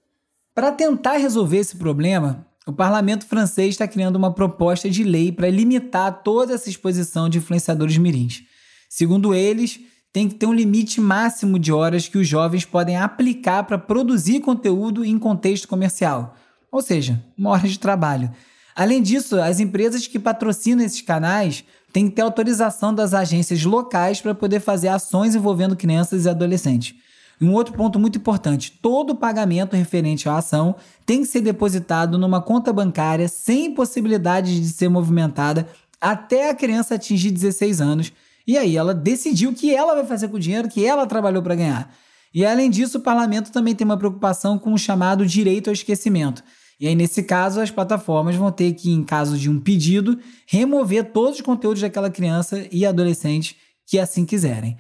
Para 0.55 0.73
tentar 0.73 1.17
resolver 1.17 1.59
esse 1.59 1.77
problema, 1.77 2.47
o 2.67 2.73
parlamento 2.73 3.27
francês 3.27 3.71
está 3.71 3.87
criando 3.87 4.17
uma 4.17 4.33
proposta 4.33 4.89
de 4.89 5.05
lei 5.05 5.31
para 5.31 5.51
limitar 5.51 6.23
toda 6.23 6.55
essa 6.55 6.69
exposição 6.69 7.29
de 7.29 7.39
influenciadores 7.39 7.99
mirins. 7.99 8.43
Segundo 8.89 9.35
eles, 9.35 9.81
tem 10.13 10.29
que 10.29 10.35
ter 10.35 10.47
um 10.47 10.55
limite 10.55 11.01
máximo 11.01 11.59
de 11.59 11.71
horas 11.71 12.09
que 12.09 12.17
os 12.17 12.27
jovens 12.27 12.65
podem 12.65 12.97
aplicar 12.97 13.65
para 13.65 13.77
produzir 13.77 14.41
conteúdo 14.41 15.05
em 15.05 15.19
contexto 15.19 15.69
comercial, 15.69 16.35
ou 16.71 16.83
seja, 16.83 17.23
uma 17.37 17.51
hora 17.51 17.69
de 17.69 17.79
trabalho. 17.79 18.31
Além 18.75 19.03
disso, 19.03 19.41
as 19.41 19.59
empresas 19.59 20.07
que 20.07 20.19
patrocinam 20.19 20.85
esses 20.85 21.01
canais 21.01 21.65
têm 21.93 22.09
que 22.09 22.15
ter 22.15 22.23
autorização 22.23 22.95
das 22.95 23.15
agências 23.15 23.65
locais 23.65 24.21
para 24.21 24.35
poder 24.35 24.61
fazer 24.61 24.89
ações 24.89 25.35
envolvendo 25.35 25.75
crianças 25.75 26.27
e 26.27 26.29
adolescentes. 26.29 26.95
E 27.41 27.45
um 27.45 27.55
outro 27.55 27.75
ponto 27.75 27.99
muito 27.99 28.19
importante: 28.19 28.71
todo 28.83 29.15
pagamento 29.15 29.75
referente 29.77 30.29
à 30.29 30.37
ação 30.37 30.77
tem 31.05 31.21
que 31.21 31.27
ser 31.27 31.41
depositado 31.41 32.19
numa 32.19 32.43
conta 32.43 32.73
bancária 32.73 33.29
sem 33.29 33.75
possibilidade 33.75 34.61
de 34.61 34.69
ser 34.69 34.89
movimentada 34.89 35.67
até 36.01 36.51
a 36.51 36.55
criança 36.55 36.95
atingir 36.95 37.31
16 37.31 37.81
anos. 37.81 38.13
E 38.47 38.57
aí 38.57 38.77
ela 38.77 38.95
decidiu 38.95 39.51
o 39.51 39.55
que 39.55 39.75
ela 39.75 39.95
vai 39.95 40.05
fazer 40.05 40.29
com 40.29 40.37
o 40.37 40.41
dinheiro 40.41 40.69
que 40.69 40.85
ela 40.85 41.07
trabalhou 41.07 41.43
para 41.43 41.55
ganhar. 41.55 41.95
E 42.37 42.45
além 42.45 42.69
disso, 42.69 42.99
o 42.99 43.01
parlamento 43.01 43.51
também 43.51 43.75
tem 43.75 43.87
uma 43.87 43.97
preocupação 43.97 44.59
com 44.59 44.75
o 44.75 44.79
chamado 44.79 45.25
direito 45.25 45.69
ao 45.69 45.73
esquecimento. 45.73 46.45
E 46.79 46.87
aí, 46.87 46.95
nesse 46.95 47.23
caso, 47.23 47.63
as 47.63 47.71
plataformas 47.71 48.37
vão 48.37 48.53
ter 48.53 48.75
que, 48.75 48.91
em 48.91 49.03
caso 49.03 49.39
de 49.39 49.49
um 49.49 49.59
pedido, 49.59 50.19
remover 50.47 51.13
todos 51.13 51.37
os 51.37 51.41
conteúdos 51.41 51.81
daquela 51.81 52.11
criança 52.11 52.69
e 52.71 52.85
adolescente 52.85 53.57
que 53.87 53.99
assim 53.99 54.27
quiserem. 54.27 54.77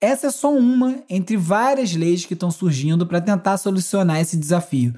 Essa 0.00 0.28
é 0.28 0.30
só 0.30 0.54
uma 0.54 1.02
entre 1.10 1.36
várias 1.36 1.96
leis 1.96 2.24
que 2.24 2.34
estão 2.34 2.52
surgindo 2.52 3.04
para 3.04 3.20
tentar 3.20 3.56
solucionar 3.56 4.20
esse 4.20 4.36
desafio. 4.36 4.94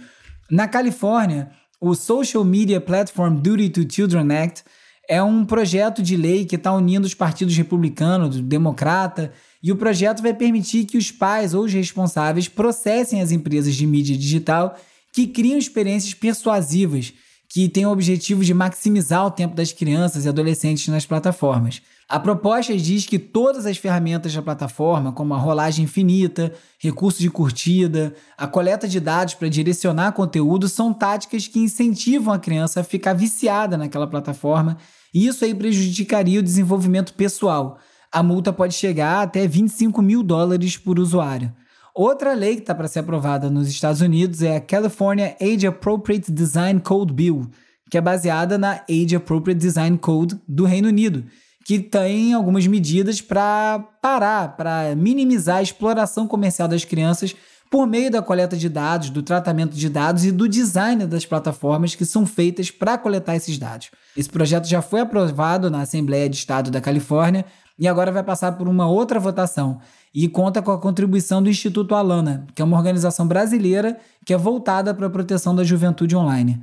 Na 0.50 0.68
Califórnia, 0.68 1.50
o 1.80 1.94
Social 1.94 2.44
Media 2.44 2.78
Platform 2.78 3.36
Duty 3.36 3.70
to 3.70 3.90
Children 3.90 4.36
Act 4.36 4.64
é 5.08 5.22
um 5.22 5.44
projeto 5.44 6.02
de 6.02 6.16
lei 6.16 6.44
que 6.44 6.56
está 6.56 6.72
unindo 6.72 7.06
os 7.06 7.14
partidos 7.14 7.56
republicano, 7.56 8.28
democrata, 8.28 9.32
e 9.62 9.72
o 9.72 9.76
projeto 9.76 10.22
vai 10.22 10.34
permitir 10.34 10.84
que 10.84 10.98
os 10.98 11.10
pais 11.10 11.54
ou 11.54 11.64
os 11.64 11.72
responsáveis 11.72 12.48
processem 12.48 13.20
as 13.20 13.32
empresas 13.32 13.75
de 13.75 13.86
mídia 13.86 14.16
digital 14.16 14.76
que 15.12 15.26
criam 15.26 15.58
experiências 15.58 16.14
persuasivas 16.14 17.12
que 17.48 17.68
têm 17.68 17.86
o 17.86 17.90
objetivo 17.90 18.44
de 18.44 18.52
maximizar 18.52 19.25
o 19.25 19.30
tempo 19.30 19.54
das 19.54 19.72
crianças 19.72 20.25
e 20.25 20.28
adolescentes 20.28 20.88
nas 20.88 21.06
plataformas. 21.06 21.80
A 22.08 22.20
proposta 22.20 22.76
diz 22.76 23.04
que 23.04 23.18
todas 23.18 23.66
as 23.66 23.78
ferramentas 23.78 24.32
da 24.32 24.40
plataforma, 24.40 25.10
como 25.10 25.34
a 25.34 25.38
rolagem 25.38 25.86
infinita, 25.86 26.52
recurso 26.78 27.20
de 27.20 27.28
curtida, 27.28 28.14
a 28.38 28.46
coleta 28.46 28.86
de 28.86 29.00
dados 29.00 29.34
para 29.34 29.48
direcionar 29.48 30.12
conteúdo, 30.12 30.68
são 30.68 30.94
táticas 30.94 31.48
que 31.48 31.58
incentivam 31.58 32.32
a 32.32 32.38
criança 32.38 32.80
a 32.80 32.84
ficar 32.84 33.12
viciada 33.12 33.76
naquela 33.76 34.06
plataforma 34.06 34.78
e 35.12 35.26
isso 35.26 35.44
aí 35.44 35.52
prejudicaria 35.52 36.38
o 36.38 36.44
desenvolvimento 36.44 37.12
pessoal. 37.12 37.80
A 38.12 38.22
multa 38.22 38.52
pode 38.52 38.75
chegar 38.75 39.22
até 39.22 39.44
25 39.44 40.00
mil 40.00 40.22
dólares 40.22 40.76
por 40.76 41.00
usuário. 41.00 41.52
Outra 41.92 42.34
lei 42.34 42.54
que 42.54 42.60
está 42.60 42.75
para 42.75 42.86
ser 42.86 43.00
aprovada 43.00 43.50
nos 43.50 43.66
Estados 43.66 44.00
Unidos 44.00 44.42
é 44.42 44.54
a 44.54 44.60
California 44.60 45.36
Age 45.40 45.66
Appropriate 45.66 46.30
Design 46.30 46.78
Code 46.78 47.12
Bill, 47.12 47.50
que 47.90 47.98
é 47.98 48.00
baseada 48.00 48.56
na 48.56 48.84
Age 48.88 49.16
Appropriate 49.16 49.58
Design 49.58 49.98
Code 49.98 50.38
do 50.46 50.64
Reino 50.64 50.86
Unido 50.86 51.25
que 51.66 51.80
tem 51.80 52.32
algumas 52.32 52.64
medidas 52.68 53.20
para 53.20 53.80
parar, 54.00 54.56
para 54.56 54.94
minimizar 54.94 55.56
a 55.56 55.62
exploração 55.62 56.25
comercial 56.28 56.68
das 56.68 56.85
crianças 56.85 57.35
por 57.68 57.88
meio 57.88 58.08
da 58.08 58.23
coleta 58.23 58.56
de 58.56 58.68
dados, 58.68 59.11
do 59.11 59.20
tratamento 59.20 59.75
de 59.75 59.88
dados 59.88 60.25
e 60.25 60.30
do 60.30 60.49
design 60.49 61.04
das 61.08 61.26
plataformas 61.26 61.96
que 61.96 62.04
são 62.04 62.25
feitas 62.25 62.70
para 62.70 62.96
coletar 62.96 63.35
esses 63.35 63.58
dados. 63.58 63.90
Esse 64.16 64.28
projeto 64.28 64.68
já 64.68 64.80
foi 64.80 65.00
aprovado 65.00 65.68
na 65.68 65.80
Assembleia 65.80 66.28
de 66.28 66.37
Estado 66.37 66.70
da 66.70 66.80
Califórnia 66.80 67.44
e 67.76 67.88
agora 67.88 68.12
vai 68.12 68.23
passar 68.23 68.52
por 68.52 68.68
uma 68.68 68.87
outra 68.87 69.18
votação 69.18 69.80
e 70.14 70.28
conta 70.28 70.62
com 70.62 70.70
a 70.70 70.78
contribuição 70.78 71.42
do 71.42 71.50
Instituto 71.50 71.96
Alana, 71.96 72.46
que 72.54 72.62
é 72.62 72.64
uma 72.64 72.76
organização 72.76 73.26
brasileira 73.26 73.99
que 74.25 74.32
é 74.32 74.37
voltada 74.37 74.94
para 74.94 75.08
a 75.08 75.11
proteção 75.11 75.52
da 75.52 75.64
juventude 75.64 76.14
online. 76.14 76.62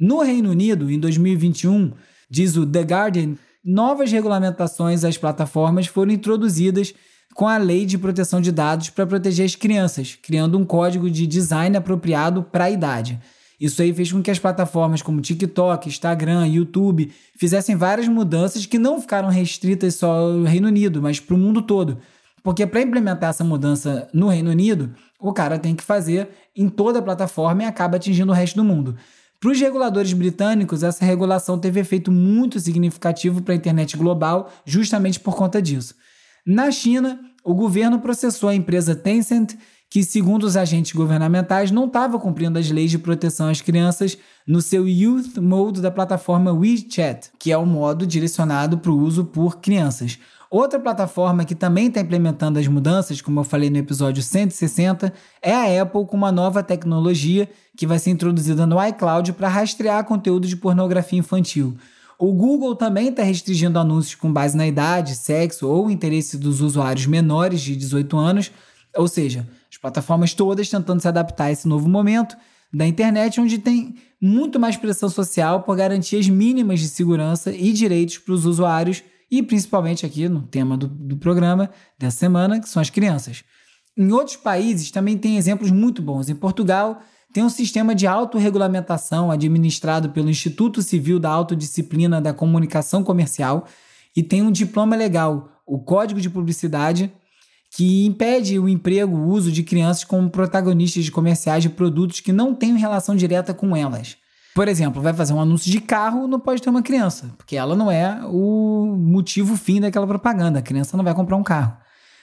No 0.00 0.22
Reino 0.22 0.48
Unido, 0.48 0.90
em 0.90 0.98
2021, 0.98 1.92
diz 2.30 2.56
o 2.56 2.64
The 2.64 2.80
Guardian, 2.80 3.34
novas 3.68 4.10
regulamentações 4.10 5.04
às 5.04 5.18
plataformas 5.18 5.86
foram 5.86 6.10
introduzidas 6.10 6.94
com 7.34 7.46
a 7.46 7.58
Lei 7.58 7.84
de 7.84 7.98
Proteção 7.98 8.40
de 8.40 8.50
Dados 8.50 8.88
para 8.88 9.06
proteger 9.06 9.44
as 9.44 9.54
crianças, 9.54 10.18
criando 10.22 10.56
um 10.56 10.64
código 10.64 11.10
de 11.10 11.26
design 11.26 11.76
apropriado 11.76 12.42
para 12.42 12.64
a 12.64 12.70
idade. 12.70 13.20
Isso 13.60 13.82
aí 13.82 13.92
fez 13.92 14.10
com 14.10 14.22
que 14.22 14.30
as 14.30 14.38
plataformas 14.38 15.02
como 15.02 15.20
TikTok, 15.20 15.86
Instagram, 15.86 16.46
YouTube 16.46 17.12
fizessem 17.36 17.76
várias 17.76 18.08
mudanças 18.08 18.64
que 18.64 18.78
não 18.78 19.00
ficaram 19.02 19.28
restritas 19.28 19.96
só 19.96 20.12
ao 20.12 20.42
Reino 20.44 20.68
Unido, 20.68 21.02
mas 21.02 21.20
para 21.20 21.34
o 21.34 21.38
mundo 21.38 21.60
todo. 21.60 21.98
Porque 22.42 22.66
para 22.66 22.80
implementar 22.80 23.30
essa 23.30 23.44
mudança 23.44 24.08
no 24.14 24.28
Reino 24.28 24.50
Unido, 24.50 24.94
o 25.20 25.32
cara 25.32 25.58
tem 25.58 25.74
que 25.74 25.82
fazer 25.82 26.30
em 26.56 26.70
toda 26.70 27.00
a 27.00 27.02
plataforma 27.02 27.64
e 27.64 27.66
acaba 27.66 27.96
atingindo 27.96 28.32
o 28.32 28.34
resto 28.34 28.56
do 28.56 28.64
mundo. 28.64 28.96
Para 29.40 29.52
os 29.52 29.60
reguladores 29.60 30.12
britânicos, 30.12 30.82
essa 30.82 31.04
regulação 31.04 31.58
teve 31.58 31.78
efeito 31.78 32.10
muito 32.10 32.58
significativo 32.58 33.40
para 33.40 33.54
a 33.54 33.56
internet 33.56 33.96
global, 33.96 34.50
justamente 34.66 35.20
por 35.20 35.36
conta 35.36 35.62
disso. 35.62 35.94
Na 36.44 36.72
China, 36.72 37.20
o 37.44 37.54
governo 37.54 38.00
processou 38.00 38.48
a 38.48 38.54
empresa 38.54 38.96
Tencent, 38.96 39.54
que, 39.88 40.02
segundo 40.02 40.42
os 40.42 40.56
agentes 40.56 40.92
governamentais, 40.92 41.70
não 41.70 41.86
estava 41.86 42.18
cumprindo 42.18 42.58
as 42.58 42.68
leis 42.68 42.90
de 42.90 42.98
proteção 42.98 43.48
às 43.48 43.60
crianças 43.60 44.18
no 44.46 44.60
seu 44.60 44.88
Youth 44.88 45.38
Mode 45.38 45.80
da 45.80 45.90
plataforma 45.90 46.52
WeChat, 46.52 47.30
que 47.38 47.52
é 47.52 47.56
o 47.56 47.64
modo 47.64 48.06
direcionado 48.06 48.78
para 48.78 48.90
o 48.90 48.98
uso 48.98 49.24
por 49.24 49.60
crianças. 49.60 50.18
Outra 50.50 50.80
plataforma 50.80 51.44
que 51.44 51.54
também 51.54 51.88
está 51.88 52.00
implementando 52.00 52.58
as 52.58 52.66
mudanças, 52.66 53.20
como 53.20 53.40
eu 53.40 53.44
falei 53.44 53.68
no 53.68 53.76
episódio 53.76 54.22
160, 54.22 55.12
é 55.42 55.52
a 55.52 55.82
Apple 55.82 56.06
com 56.06 56.16
uma 56.16 56.32
nova 56.32 56.62
tecnologia 56.62 57.50
que 57.76 57.86
vai 57.86 57.98
ser 57.98 58.10
introduzida 58.10 58.66
no 58.66 58.82
iCloud 58.86 59.34
para 59.34 59.48
rastrear 59.48 60.02
conteúdo 60.04 60.48
de 60.48 60.56
pornografia 60.56 61.18
infantil. 61.18 61.76
O 62.18 62.32
Google 62.32 62.74
também 62.74 63.08
está 63.08 63.22
restringindo 63.22 63.78
anúncios 63.78 64.14
com 64.14 64.32
base 64.32 64.56
na 64.56 64.66
idade, 64.66 65.16
sexo 65.16 65.68
ou 65.68 65.90
interesse 65.90 66.38
dos 66.38 66.62
usuários 66.62 67.06
menores 67.06 67.60
de 67.60 67.76
18 67.76 68.16
anos, 68.16 68.50
ou 68.96 69.06
seja, 69.06 69.46
as 69.70 69.76
plataformas 69.76 70.32
todas 70.32 70.70
tentando 70.70 71.00
se 71.00 71.06
adaptar 71.06 71.44
a 71.44 71.52
esse 71.52 71.68
novo 71.68 71.86
momento 71.90 72.34
da 72.72 72.86
internet, 72.86 73.38
onde 73.38 73.58
tem 73.58 73.96
muito 74.20 74.58
mais 74.58 74.78
pressão 74.78 75.10
social 75.10 75.62
por 75.62 75.76
garantias 75.76 76.26
mínimas 76.26 76.80
de 76.80 76.88
segurança 76.88 77.52
e 77.52 77.70
direitos 77.70 78.16
para 78.16 78.32
os 78.32 78.46
usuários 78.46 79.02
e 79.30 79.42
principalmente 79.42 80.06
aqui 80.06 80.28
no 80.28 80.42
tema 80.42 80.76
do, 80.76 80.86
do 80.86 81.16
programa 81.16 81.70
dessa 81.98 82.18
semana, 82.18 82.60
que 82.60 82.68
são 82.68 82.80
as 82.80 82.90
crianças. 82.90 83.44
Em 83.96 84.12
outros 84.12 84.36
países 84.36 84.90
também 84.90 85.18
tem 85.18 85.36
exemplos 85.36 85.70
muito 85.70 86.00
bons. 86.00 86.28
Em 86.28 86.34
Portugal, 86.34 87.00
tem 87.32 87.42
um 87.42 87.50
sistema 87.50 87.94
de 87.94 88.06
autorregulamentação 88.06 89.30
administrado 89.30 90.10
pelo 90.10 90.30
Instituto 90.30 90.82
Civil 90.82 91.18
da 91.18 91.30
Autodisciplina 91.30 92.20
da 92.20 92.32
Comunicação 92.32 93.04
Comercial 93.04 93.66
e 94.16 94.22
tem 94.22 94.42
um 94.42 94.50
diploma 94.50 94.96
legal, 94.96 95.62
o 95.66 95.78
Código 95.78 96.20
de 96.20 96.30
Publicidade, 96.30 97.12
que 97.70 98.06
impede 98.06 98.58
o 98.58 98.68
emprego, 98.68 99.16
o 99.16 99.28
uso 99.28 99.52
de 99.52 99.62
crianças 99.62 100.04
como 100.04 100.30
protagonistas 100.30 101.04
de 101.04 101.12
comerciais 101.12 101.62
de 101.62 101.68
produtos 101.68 102.20
que 102.20 102.32
não 102.32 102.54
têm 102.54 102.78
relação 102.78 103.14
direta 103.14 103.52
com 103.52 103.76
elas. 103.76 104.16
Por 104.54 104.66
exemplo, 104.68 105.00
vai 105.00 105.14
fazer 105.14 105.32
um 105.32 105.40
anúncio 105.40 105.70
de 105.70 105.80
carro, 105.80 106.26
não 106.26 106.40
pode 106.40 106.60
ter 106.60 106.70
uma 106.70 106.82
criança, 106.82 107.32
porque 107.36 107.56
ela 107.56 107.76
não 107.76 107.90
é 107.90 108.20
o 108.24 108.96
motivo 108.98 109.56
fim 109.56 109.80
daquela 109.80 110.06
propaganda. 110.06 110.58
A 110.58 110.62
criança 110.62 110.96
não 110.96 111.04
vai 111.04 111.14
comprar 111.14 111.36
um 111.36 111.42
carro. 111.42 111.76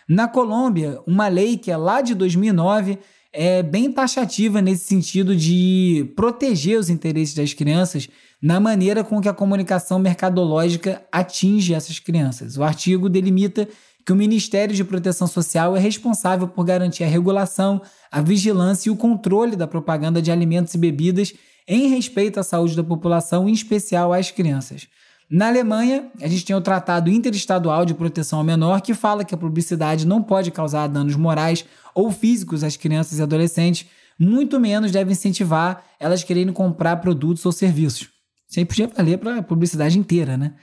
Na 0.07 0.27
Colômbia, 0.27 0.99
uma 1.07 1.27
lei 1.27 1.57
que 1.57 1.71
é 1.71 1.77
lá 1.77 2.01
de 2.01 2.13
2009 2.13 2.99
é 3.33 3.61
bem 3.61 3.91
taxativa 3.91 4.61
nesse 4.61 4.85
sentido 4.85 5.35
de 5.35 6.11
proteger 6.15 6.79
os 6.79 6.89
interesses 6.89 7.35
das 7.35 7.53
crianças 7.53 8.07
na 8.41 8.59
maneira 8.59 9.03
com 9.03 9.19
que 9.19 9.27
a 9.27 9.33
comunicação 9.33 9.99
mercadológica 9.99 11.03
atinge 11.11 11.73
essas 11.73 11.99
crianças. 11.99 12.55
O 12.57 12.63
artigo 12.63 13.09
delimita 13.09 13.67
que 14.05 14.13
o 14.13 14.15
Ministério 14.15 14.73
de 14.75 14.83
Proteção 14.83 15.27
Social 15.27 15.75
é 15.75 15.79
responsável 15.79 16.47
por 16.47 16.63
garantir 16.63 17.03
a 17.03 17.07
regulação, 17.07 17.81
a 18.11 18.21
vigilância 18.21 18.89
e 18.89 18.91
o 18.91 18.95
controle 18.95 19.55
da 19.55 19.65
propaganda 19.67 20.21
de 20.21 20.31
alimentos 20.31 20.75
e 20.75 20.77
bebidas 20.77 21.33
em 21.67 21.87
respeito 21.87 22.39
à 22.39 22.43
saúde 22.43 22.75
da 22.75 22.83
população, 22.83 23.49
em 23.49 23.53
especial 23.53 24.13
às 24.13 24.31
crianças. 24.31 24.87
Na 25.29 25.47
Alemanha, 25.47 26.11
a 26.21 26.27
gente 26.27 26.45
tem 26.45 26.55
o 26.55 26.61
Tratado 26.61 27.09
Interestadual 27.09 27.83
de 27.83 27.95
Proteção 27.95 28.39
ao 28.39 28.45
Menor, 28.45 28.81
que 28.81 28.93
fala 28.93 29.25
que 29.25 29.33
a 29.33 29.37
publicidade 29.37 30.05
não 30.05 30.21
pode 30.21 30.51
causar 30.51 30.87
danos 30.87 31.15
morais 31.15 31.65
ou 31.95 32.11
físicos 32.11 32.63
às 32.63 32.77
crianças 32.77 33.17
e 33.17 33.23
adolescentes, 33.23 33.87
muito 34.19 34.59
menos 34.59 34.91
deve 34.91 35.11
incentivar 35.11 35.83
elas 35.99 36.23
querendo 36.23 36.53
comprar 36.53 36.97
produtos 36.97 37.45
ou 37.45 37.51
serviços. 37.51 38.09
Isso 38.47 38.59
aí 38.59 38.65
podia 38.65 38.87
valer 38.87 39.17
para 39.17 39.37
a 39.37 39.43
publicidade 39.43 39.97
inteira, 39.97 40.37
né? 40.37 40.53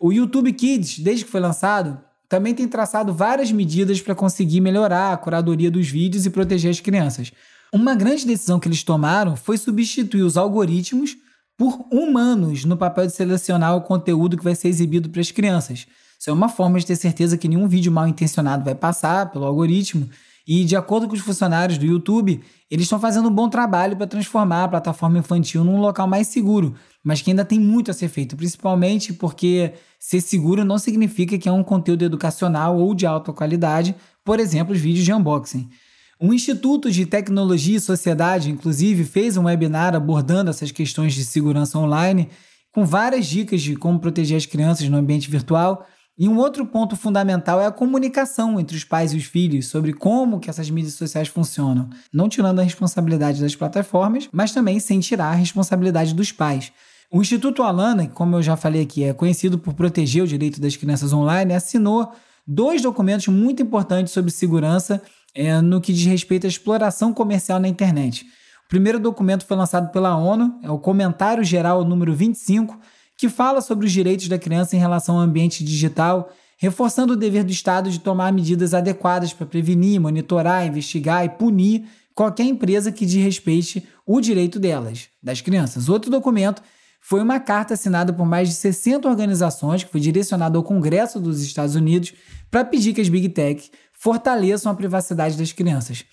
O 0.00 0.12
YouTube 0.12 0.52
Kids, 0.52 0.98
desde 0.98 1.24
que 1.24 1.30
foi 1.30 1.40
lançado, 1.40 2.00
também 2.28 2.54
tem 2.54 2.66
traçado 2.66 3.12
várias 3.12 3.52
medidas 3.52 4.00
para 4.00 4.14
conseguir 4.14 4.60
melhorar 4.60 5.12
a 5.12 5.16
curadoria 5.16 5.70
dos 5.70 5.88
vídeos 5.88 6.26
e 6.26 6.30
proteger 6.30 6.70
as 6.70 6.80
crianças. 6.80 7.32
Uma 7.76 7.94
grande 7.94 8.26
decisão 8.26 8.58
que 8.58 8.66
eles 8.66 8.82
tomaram 8.82 9.36
foi 9.36 9.58
substituir 9.58 10.22
os 10.22 10.38
algoritmos 10.38 11.14
por 11.58 11.86
humanos 11.92 12.64
no 12.64 12.74
papel 12.74 13.06
de 13.06 13.12
selecionar 13.12 13.76
o 13.76 13.82
conteúdo 13.82 14.34
que 14.34 14.42
vai 14.42 14.54
ser 14.54 14.68
exibido 14.68 15.10
para 15.10 15.20
as 15.20 15.30
crianças. 15.30 15.86
Isso 16.18 16.30
é 16.30 16.32
uma 16.32 16.48
forma 16.48 16.80
de 16.80 16.86
ter 16.86 16.96
certeza 16.96 17.36
que 17.36 17.46
nenhum 17.46 17.68
vídeo 17.68 17.92
mal 17.92 18.08
intencionado 18.08 18.64
vai 18.64 18.74
passar 18.74 19.30
pelo 19.30 19.44
algoritmo. 19.44 20.08
E, 20.48 20.64
de 20.64 20.74
acordo 20.74 21.06
com 21.06 21.12
os 21.12 21.20
funcionários 21.20 21.76
do 21.76 21.84
YouTube, 21.84 22.40
eles 22.70 22.84
estão 22.86 22.98
fazendo 22.98 23.28
um 23.28 23.34
bom 23.34 23.50
trabalho 23.50 23.94
para 23.94 24.06
transformar 24.06 24.64
a 24.64 24.68
plataforma 24.68 25.18
infantil 25.18 25.62
num 25.62 25.78
local 25.78 26.08
mais 26.08 26.28
seguro, 26.28 26.74
mas 27.04 27.20
que 27.20 27.30
ainda 27.30 27.44
tem 27.44 27.60
muito 27.60 27.90
a 27.90 27.94
ser 27.94 28.08
feito, 28.08 28.38
principalmente 28.38 29.12
porque 29.12 29.74
ser 30.00 30.22
seguro 30.22 30.64
não 30.64 30.78
significa 30.78 31.36
que 31.36 31.46
é 31.46 31.52
um 31.52 31.62
conteúdo 31.62 32.06
educacional 32.06 32.78
ou 32.78 32.94
de 32.94 33.04
alta 33.04 33.34
qualidade, 33.34 33.94
por 34.24 34.40
exemplo, 34.40 34.72
os 34.72 34.80
vídeos 34.80 35.04
de 35.04 35.12
unboxing. 35.12 35.68
O 36.18 36.32
Instituto 36.32 36.90
de 36.90 37.04
Tecnologia 37.04 37.76
e 37.76 37.80
Sociedade, 37.80 38.50
inclusive, 38.50 39.04
fez 39.04 39.36
um 39.36 39.44
webinar 39.44 39.94
abordando 39.94 40.48
essas 40.48 40.72
questões 40.72 41.12
de 41.12 41.22
segurança 41.22 41.78
online, 41.78 42.30
com 42.72 42.86
várias 42.86 43.26
dicas 43.26 43.60
de 43.60 43.76
como 43.76 44.00
proteger 44.00 44.38
as 44.38 44.46
crianças 44.46 44.88
no 44.88 44.96
ambiente 44.96 45.30
virtual. 45.30 45.86
E 46.18 46.26
um 46.26 46.38
outro 46.38 46.64
ponto 46.64 46.96
fundamental 46.96 47.60
é 47.60 47.66
a 47.66 47.70
comunicação 47.70 48.58
entre 48.58 48.74
os 48.74 48.82
pais 48.82 49.12
e 49.12 49.18
os 49.18 49.24
filhos 49.24 49.66
sobre 49.66 49.92
como 49.92 50.40
que 50.40 50.48
essas 50.48 50.70
mídias 50.70 50.94
sociais 50.94 51.28
funcionam, 51.28 51.90
não 52.10 52.30
tirando 52.30 52.60
a 52.60 52.62
responsabilidade 52.62 53.42
das 53.42 53.54
plataformas, 53.54 54.26
mas 54.32 54.52
também 54.52 54.80
sem 54.80 55.00
tirar 55.00 55.32
a 55.32 55.34
responsabilidade 55.34 56.14
dos 56.14 56.32
pais. 56.32 56.72
O 57.12 57.20
Instituto 57.20 57.62
Alana, 57.62 58.08
como 58.08 58.36
eu 58.36 58.42
já 58.42 58.56
falei 58.56 58.80
aqui, 58.80 59.04
é 59.04 59.12
conhecido 59.12 59.58
por 59.58 59.74
proteger 59.74 60.22
o 60.22 60.26
direito 60.26 60.62
das 60.62 60.76
crianças 60.76 61.12
online, 61.12 61.52
assinou 61.52 62.10
dois 62.46 62.80
documentos 62.80 63.28
muito 63.28 63.62
importantes 63.62 64.14
sobre 64.14 64.30
segurança 64.30 65.02
é, 65.36 65.60
no 65.60 65.80
que 65.80 65.92
diz 65.92 66.06
respeito 66.06 66.46
à 66.46 66.48
exploração 66.48 67.12
comercial 67.12 67.60
na 67.60 67.68
internet. 67.68 68.26
O 68.64 68.68
primeiro 68.68 68.98
documento 68.98 69.46
foi 69.46 69.56
lançado 69.56 69.92
pela 69.92 70.16
ONU, 70.16 70.58
é 70.62 70.70
o 70.70 70.78
Comentário 70.78 71.44
Geral 71.44 71.84
número 71.84 72.14
25, 72.14 72.80
que 73.16 73.28
fala 73.28 73.60
sobre 73.60 73.86
os 73.86 73.92
direitos 73.92 74.28
da 74.28 74.38
criança 74.38 74.74
em 74.74 74.78
relação 74.78 75.16
ao 75.16 75.20
ambiente 75.20 75.62
digital, 75.62 76.32
reforçando 76.58 77.12
o 77.12 77.16
dever 77.16 77.44
do 77.44 77.52
Estado 77.52 77.90
de 77.90 78.00
tomar 78.00 78.32
medidas 78.32 78.74
adequadas 78.74 79.32
para 79.32 79.46
prevenir, 79.46 80.00
monitorar, 80.00 80.66
investigar 80.66 81.24
e 81.24 81.28
punir 81.28 81.84
qualquer 82.14 82.44
empresa 82.44 82.90
que 82.90 83.04
desrespeite 83.04 83.86
o 84.06 84.20
direito 84.20 84.58
delas, 84.58 85.08
das 85.22 85.42
crianças. 85.42 85.88
Outro 85.88 86.10
documento 86.10 86.62
foi 87.00 87.22
uma 87.22 87.38
carta 87.38 87.74
assinada 87.74 88.12
por 88.12 88.26
mais 88.26 88.48
de 88.48 88.54
60 88.54 89.08
organizações, 89.08 89.84
que 89.84 89.92
foi 89.92 90.00
direcionada 90.00 90.58
ao 90.58 90.64
Congresso 90.64 91.20
dos 91.20 91.40
Estados 91.40 91.76
Unidos, 91.76 92.12
para 92.50 92.64
pedir 92.64 92.92
que 92.94 93.00
as 93.00 93.08
Big 93.08 93.28
Tech 93.28 93.70
fortaleçam 94.06 94.70
a 94.70 94.74
privacidade 94.76 95.36
das 95.36 95.50
crianças. 95.50 96.04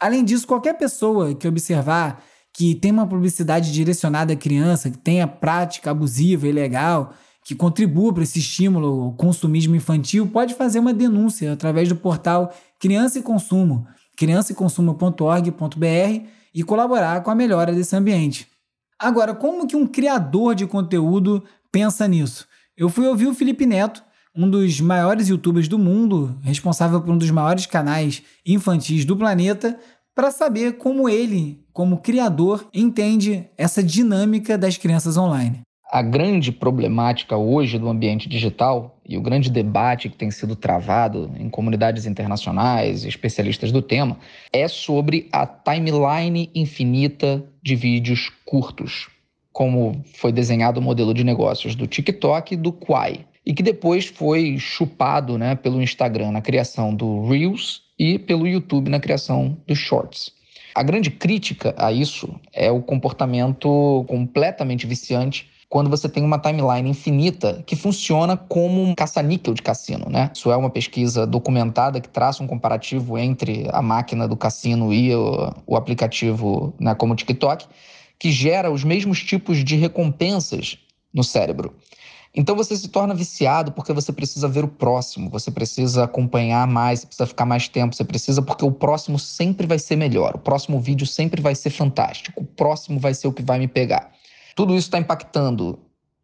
Além 0.00 0.24
disso, 0.24 0.48
qualquer 0.48 0.76
pessoa 0.76 1.32
que 1.32 1.46
observar 1.46 2.20
que 2.52 2.74
tem 2.74 2.90
uma 2.90 3.06
publicidade 3.06 3.72
direcionada 3.72 4.32
à 4.32 4.36
criança, 4.36 4.90
que 4.90 4.98
tenha 4.98 5.28
prática 5.28 5.92
abusiva, 5.92 6.48
ilegal, 6.48 7.14
que 7.44 7.54
contribua 7.54 8.12
para 8.12 8.24
esse 8.24 8.40
estímulo 8.40 9.04
ao 9.04 9.12
consumismo 9.12 9.76
infantil, 9.76 10.26
pode 10.26 10.54
fazer 10.54 10.80
uma 10.80 10.92
denúncia 10.92 11.52
através 11.52 11.88
do 11.88 11.94
portal 11.94 12.52
Criança 12.80 13.20
e 13.20 13.22
Consumo, 13.22 13.86
criançaeconsumo.org.br 14.16 16.26
e 16.52 16.64
colaborar 16.64 17.22
com 17.22 17.30
a 17.30 17.34
melhora 17.36 17.72
desse 17.72 17.94
ambiente. 17.94 18.48
Agora, 18.98 19.32
como 19.32 19.68
que 19.68 19.76
um 19.76 19.86
criador 19.86 20.56
de 20.56 20.66
conteúdo 20.66 21.44
pensa 21.70 22.08
nisso? 22.08 22.44
Eu 22.76 22.88
fui 22.88 23.06
ouvir 23.06 23.28
o 23.28 23.34
Felipe 23.34 23.66
Neto, 23.66 24.02
um 24.36 24.48
dos 24.50 24.80
maiores 24.80 25.28
youtubers 25.28 25.66
do 25.66 25.78
mundo, 25.78 26.36
responsável 26.42 27.00
por 27.00 27.10
um 27.10 27.16
dos 27.16 27.30
maiores 27.30 27.64
canais 27.64 28.22
infantis 28.46 29.04
do 29.04 29.16
planeta, 29.16 29.78
para 30.14 30.30
saber 30.30 30.76
como 30.76 31.08
ele, 31.08 31.60
como 31.72 31.98
criador, 31.98 32.68
entende 32.72 33.46
essa 33.56 33.82
dinâmica 33.82 34.58
das 34.58 34.76
crianças 34.76 35.16
online. 35.16 35.60
A 35.90 36.02
grande 36.02 36.50
problemática 36.50 37.36
hoje 37.36 37.78
do 37.78 37.88
ambiente 37.88 38.28
digital 38.28 38.98
e 39.08 39.16
o 39.16 39.22
grande 39.22 39.48
debate 39.48 40.08
que 40.08 40.16
tem 40.16 40.30
sido 40.30 40.56
travado 40.56 41.30
em 41.38 41.48
comunidades 41.48 42.06
internacionais 42.06 43.04
e 43.04 43.08
especialistas 43.08 43.70
do 43.70 43.80
tema 43.80 44.18
é 44.52 44.66
sobre 44.68 45.28
a 45.32 45.46
timeline 45.46 46.50
infinita 46.54 47.42
de 47.62 47.76
vídeos 47.76 48.32
curtos, 48.44 49.08
como 49.52 50.02
foi 50.14 50.32
desenhado 50.32 50.80
o 50.80 50.82
modelo 50.82 51.14
de 51.14 51.22
negócios 51.22 51.74
do 51.74 51.86
TikTok 51.86 52.54
e 52.54 52.56
do 52.56 52.72
Quai 52.72 53.24
e 53.46 53.54
que 53.54 53.62
depois 53.62 54.06
foi 54.06 54.58
chupado 54.58 55.38
né, 55.38 55.54
pelo 55.54 55.80
Instagram 55.80 56.32
na 56.32 56.40
criação 56.40 56.92
do 56.92 57.28
Reels 57.28 57.82
e 57.96 58.18
pelo 58.18 58.46
YouTube 58.46 58.90
na 58.90 58.98
criação 58.98 59.56
dos 59.66 59.78
Shorts. 59.78 60.32
A 60.74 60.82
grande 60.82 61.10
crítica 61.10 61.74
a 61.78 61.92
isso 61.92 62.38
é 62.52 62.70
o 62.70 62.82
comportamento 62.82 64.04
completamente 64.08 64.86
viciante 64.86 65.48
quando 65.68 65.88
você 65.88 66.08
tem 66.08 66.22
uma 66.22 66.38
timeline 66.38 66.90
infinita 66.90 67.62
que 67.66 67.74
funciona 67.74 68.36
como 68.36 68.82
um 68.82 68.94
caça-níquel 68.94 69.54
de 69.54 69.62
cassino, 69.62 70.06
né? 70.08 70.30
Isso 70.34 70.50
é 70.50 70.56
uma 70.56 70.70
pesquisa 70.70 71.26
documentada 71.26 72.00
que 72.00 72.08
traça 72.08 72.42
um 72.42 72.46
comparativo 72.46 73.16
entre 73.16 73.66
a 73.72 73.80
máquina 73.80 74.28
do 74.28 74.36
cassino 74.36 74.92
e 74.92 75.14
o, 75.14 75.52
o 75.66 75.76
aplicativo, 75.76 76.74
né, 76.78 76.94
como 76.94 77.14
o 77.14 77.16
TikTok, 77.16 77.66
que 78.18 78.30
gera 78.30 78.70
os 78.70 78.84
mesmos 78.84 79.22
tipos 79.22 79.64
de 79.64 79.76
recompensas 79.76 80.78
no 81.12 81.24
cérebro. 81.24 81.74
Então 82.36 82.54
você 82.54 82.76
se 82.76 82.88
torna 82.88 83.14
viciado 83.14 83.72
porque 83.72 83.94
você 83.94 84.12
precisa 84.12 84.46
ver 84.46 84.62
o 84.62 84.68
próximo, 84.68 85.30
você 85.30 85.50
precisa 85.50 86.04
acompanhar 86.04 86.66
mais, 86.66 87.00
você 87.00 87.06
precisa 87.06 87.26
ficar 87.26 87.46
mais 87.46 87.66
tempo, 87.66 87.96
você 87.96 88.04
precisa 88.04 88.42
porque 88.42 88.64
o 88.64 88.70
próximo 88.70 89.18
sempre 89.18 89.66
vai 89.66 89.78
ser 89.78 89.96
melhor, 89.96 90.36
o 90.36 90.38
próximo 90.38 90.78
vídeo 90.78 91.06
sempre 91.06 91.40
vai 91.40 91.54
ser 91.54 91.70
fantástico, 91.70 92.42
o 92.42 92.44
próximo 92.44 93.00
vai 93.00 93.14
ser 93.14 93.26
o 93.26 93.32
que 93.32 93.42
vai 93.42 93.58
me 93.58 93.66
pegar. 93.66 94.12
Tudo 94.54 94.76
isso 94.76 94.88
está 94.88 94.98
impactando 94.98 95.78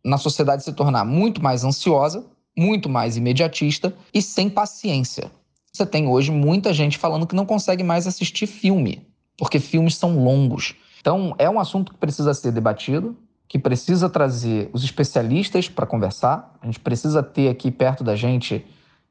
na 0.05 0.19
sociedade 0.19 0.65
se 0.65 0.73
tornar 0.75 1.07
muito 1.07 1.43
mais 1.43 1.65
ansiosa, 1.65 2.27
muito 2.55 2.91
mais 2.91 3.17
imediatista 3.17 3.95
e 4.13 4.21
sem 4.21 4.51
paciência. 4.51 5.31
Você 5.73 5.87
tem 5.87 6.07
hoje 6.07 6.31
muita 6.31 6.75
gente 6.75 6.99
falando 6.99 7.27
que 7.27 7.35
não 7.35 7.47
consegue 7.47 7.83
mais 7.83 8.07
assistir 8.07 8.47
filme, 8.47 9.07
porque 9.39 9.59
filmes 9.59 9.97
são 9.97 10.23
longos. 10.23 10.75
Então, 11.01 11.35
é 11.39 11.49
um 11.49 11.59
assunto 11.59 11.95
que 11.95 11.99
precisa 11.99 12.35
ser 12.35 12.53
debatido, 12.53 13.17
que 13.53 13.59
precisa 13.59 14.09
trazer 14.09 14.71
os 14.73 14.83
especialistas 14.83 15.69
para 15.69 15.85
conversar. 15.85 16.57
A 16.63 16.65
gente 16.65 16.81
precisa 16.81 17.23
ter 17.23 17.51
aqui 17.51 17.71
perto 17.71 18.03
da 18.03 18.17
gente 18.17 18.65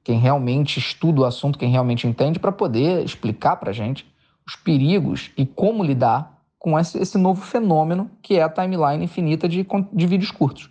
quem 0.04 0.18
realmente 0.18 0.80
estuda 0.80 1.22
o 1.22 1.26
assunto, 1.26 1.60
quem 1.60 1.70
realmente 1.70 2.08
entende, 2.08 2.40
para 2.40 2.52
poder 2.52 3.06
explicar 3.06 3.58
para 3.58 3.70
a 3.70 3.74
gente 3.74 4.04
os 4.48 4.56
perigos 4.56 5.30
e 5.38 5.46
como 5.46 5.84
lidar 5.84 6.42
com 6.58 6.80
esse, 6.80 6.98
esse, 6.98 7.20
novo 7.20 7.40
fenômeno 7.40 8.10
que 8.20 8.34
é 8.34 8.42
a 8.42 8.50
timeline 8.50 9.04
infinita 9.04 9.48
de, 9.48 9.64
de 9.94 10.08
vídeos 10.08 10.32
curtos. 10.32 10.70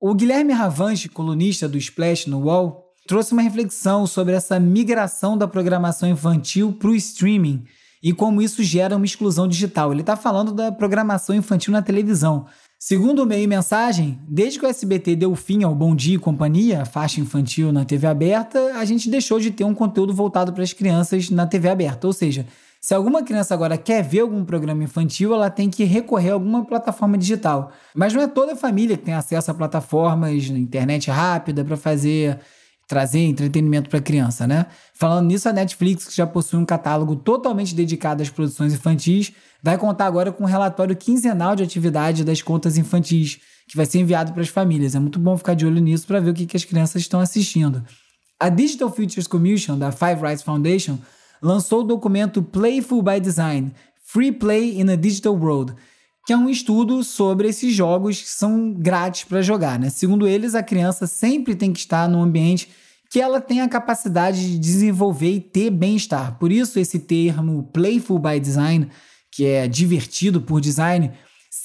O 0.00 0.14
Guilherme 0.14 0.52
Ravanche, 0.52 1.08
colunista 1.08 1.68
do 1.68 1.76
Splash 1.76 2.28
no 2.28 2.44
UOL, 2.44 2.92
trouxe 3.08 3.32
uma 3.32 3.42
reflexão 3.42 4.06
sobre 4.06 4.34
essa 4.34 4.60
migração 4.60 5.36
da 5.36 5.48
programação 5.48 6.08
infantil 6.08 6.72
para 6.74 6.90
o 6.90 6.94
streaming 6.94 7.64
e 8.04 8.12
como 8.12 8.42
isso 8.42 8.62
gera 8.62 8.96
uma 8.96 9.06
exclusão 9.06 9.48
digital. 9.48 9.90
Ele 9.90 10.02
está 10.02 10.14
falando 10.14 10.52
da 10.52 10.70
programação 10.70 11.34
infantil 11.34 11.72
na 11.72 11.80
televisão. 11.80 12.44
Segundo 12.78 13.22
o 13.22 13.26
meio 13.26 13.48
mensagem, 13.48 14.20
desde 14.28 14.58
que 14.58 14.66
o 14.66 14.68
SBT 14.68 15.16
deu 15.16 15.34
fim 15.34 15.64
ao 15.64 15.74
Bom 15.74 15.96
Dia 15.96 16.16
e 16.16 16.18
Companhia, 16.18 16.84
faixa 16.84 17.18
infantil 17.18 17.72
na 17.72 17.82
TV 17.82 18.06
aberta, 18.06 18.74
a 18.74 18.84
gente 18.84 19.08
deixou 19.08 19.40
de 19.40 19.50
ter 19.50 19.64
um 19.64 19.72
conteúdo 19.72 20.12
voltado 20.12 20.52
para 20.52 20.62
as 20.62 20.74
crianças 20.74 21.30
na 21.30 21.46
TV 21.46 21.70
aberta. 21.70 22.06
Ou 22.06 22.12
seja, 22.12 22.46
se 22.78 22.92
alguma 22.92 23.22
criança 23.22 23.54
agora 23.54 23.78
quer 23.78 24.02
ver 24.02 24.20
algum 24.20 24.44
programa 24.44 24.84
infantil, 24.84 25.32
ela 25.32 25.48
tem 25.48 25.70
que 25.70 25.84
recorrer 25.84 26.32
a 26.32 26.34
alguma 26.34 26.62
plataforma 26.62 27.16
digital. 27.16 27.72
Mas 27.94 28.12
não 28.12 28.20
é 28.20 28.26
toda 28.26 28.52
a 28.52 28.56
família 28.56 28.98
que 28.98 29.04
tem 29.04 29.14
acesso 29.14 29.50
a 29.50 29.54
plataformas 29.54 30.44
internet 30.44 31.10
rápida 31.10 31.64
para 31.64 31.78
fazer 31.78 32.38
trazer 32.86 33.20
entretenimento 33.20 33.88
para 33.88 34.00
criança, 34.00 34.46
né? 34.46 34.66
Falando 34.94 35.26
nisso, 35.26 35.48
a 35.48 35.52
Netflix, 35.52 36.06
que 36.06 36.16
já 36.16 36.26
possui 36.26 36.58
um 36.58 36.64
catálogo 36.64 37.16
totalmente 37.16 37.74
dedicado 37.74 38.22
às 38.22 38.30
produções 38.30 38.72
infantis, 38.74 39.32
vai 39.62 39.78
contar 39.78 40.06
agora 40.06 40.30
com 40.30 40.44
um 40.44 40.46
relatório 40.46 40.94
quinzenal 40.94 41.56
de 41.56 41.62
atividade 41.62 42.24
das 42.24 42.42
contas 42.42 42.76
infantis, 42.76 43.38
que 43.68 43.76
vai 43.76 43.86
ser 43.86 44.00
enviado 44.00 44.32
para 44.32 44.42
as 44.42 44.48
famílias. 44.48 44.94
É 44.94 44.98
muito 44.98 45.18
bom 45.18 45.36
ficar 45.36 45.54
de 45.54 45.64
olho 45.66 45.80
nisso 45.80 46.06
para 46.06 46.20
ver 46.20 46.30
o 46.30 46.34
que, 46.34 46.46
que 46.46 46.56
as 46.56 46.64
crianças 46.64 47.02
estão 47.02 47.20
assistindo. 47.20 47.82
A 48.38 48.48
Digital 48.48 48.90
Futures 48.90 49.26
Commission, 49.26 49.78
da 49.78 49.90
Five 49.90 50.20
Rights 50.20 50.42
Foundation, 50.42 50.98
lançou 51.40 51.80
o 51.80 51.84
documento 51.84 52.42
Playful 52.42 53.02
by 53.02 53.20
Design 53.20 53.72
Free 54.02 54.32
Play 54.32 54.80
in 54.80 54.90
a 54.90 54.96
Digital 54.96 55.34
World 55.34 55.74
que 56.26 56.32
é 56.32 56.36
um 56.36 56.48
estudo 56.48 57.04
sobre 57.04 57.48
esses 57.48 57.74
jogos 57.74 58.20
que 58.20 58.28
são 58.28 58.72
grátis 58.72 59.24
para 59.24 59.42
jogar. 59.42 59.78
Né? 59.78 59.90
Segundo 59.90 60.26
eles, 60.26 60.54
a 60.54 60.62
criança 60.62 61.06
sempre 61.06 61.54
tem 61.54 61.72
que 61.72 61.78
estar 61.80 62.08
num 62.08 62.22
ambiente 62.22 62.68
que 63.10 63.20
ela 63.20 63.40
tem 63.40 63.60
a 63.60 63.68
capacidade 63.68 64.50
de 64.50 64.58
desenvolver 64.58 65.30
e 65.30 65.40
ter 65.40 65.70
bem-estar. 65.70 66.36
Por 66.38 66.50
isso, 66.50 66.80
esse 66.80 66.98
termo 66.98 67.62
Playful 67.72 68.18
by 68.18 68.40
Design, 68.40 68.88
que 69.30 69.44
é 69.44 69.68
divertido 69.68 70.40
por 70.40 70.60
design, 70.60 71.12